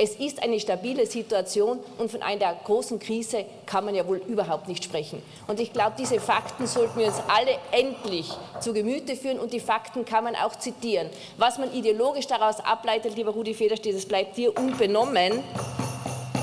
[0.00, 4.68] Es ist eine stabile Situation und von einer großen Krise kann man ja wohl überhaupt
[4.68, 5.20] nicht sprechen.
[5.48, 8.30] Und ich glaube, diese Fakten sollten wir uns alle endlich
[8.60, 11.10] zu Gemüte führen und die Fakten kann man auch zitieren.
[11.36, 15.42] Was man ideologisch daraus ableitet, lieber Rudi Federstedt, das bleibt dir unbenommen.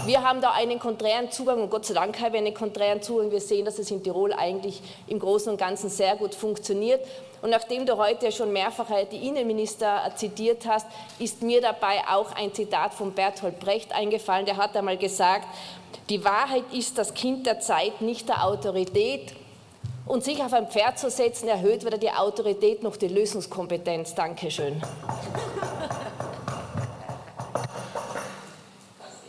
[0.05, 3.31] Wir haben da einen konträren Zugang und Gott sei Dank haben wir einen konträren Zugang.
[3.31, 6.99] Wir sehen, dass es in Tirol eigentlich im Großen und Ganzen sehr gut funktioniert.
[7.45, 10.87] Und nachdem du heute schon mehrfach die Innenminister zitiert hast,
[11.19, 14.47] ist mir dabei auch ein Zitat von Bertolt Brecht eingefallen.
[14.47, 15.45] Der hat einmal gesagt,
[16.09, 19.35] die Wahrheit ist das Kind der Zeit, nicht der Autorität.
[20.07, 24.15] Und sich auf ein Pferd zu setzen, erhöht weder die Autorität noch die Lösungskompetenz.
[24.15, 24.81] Dankeschön.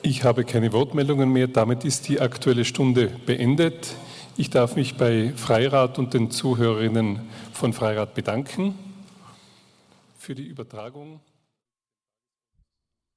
[0.01, 1.49] Ich habe keine Wortmeldungen mehr.
[1.49, 3.89] Damit ist die Aktuelle Stunde beendet.
[4.39, 7.21] Ich darf mich bei Freirat und den Zuhörerinnen
[7.57, 8.79] von Freirat bedanken
[10.19, 11.21] für die Übertragung.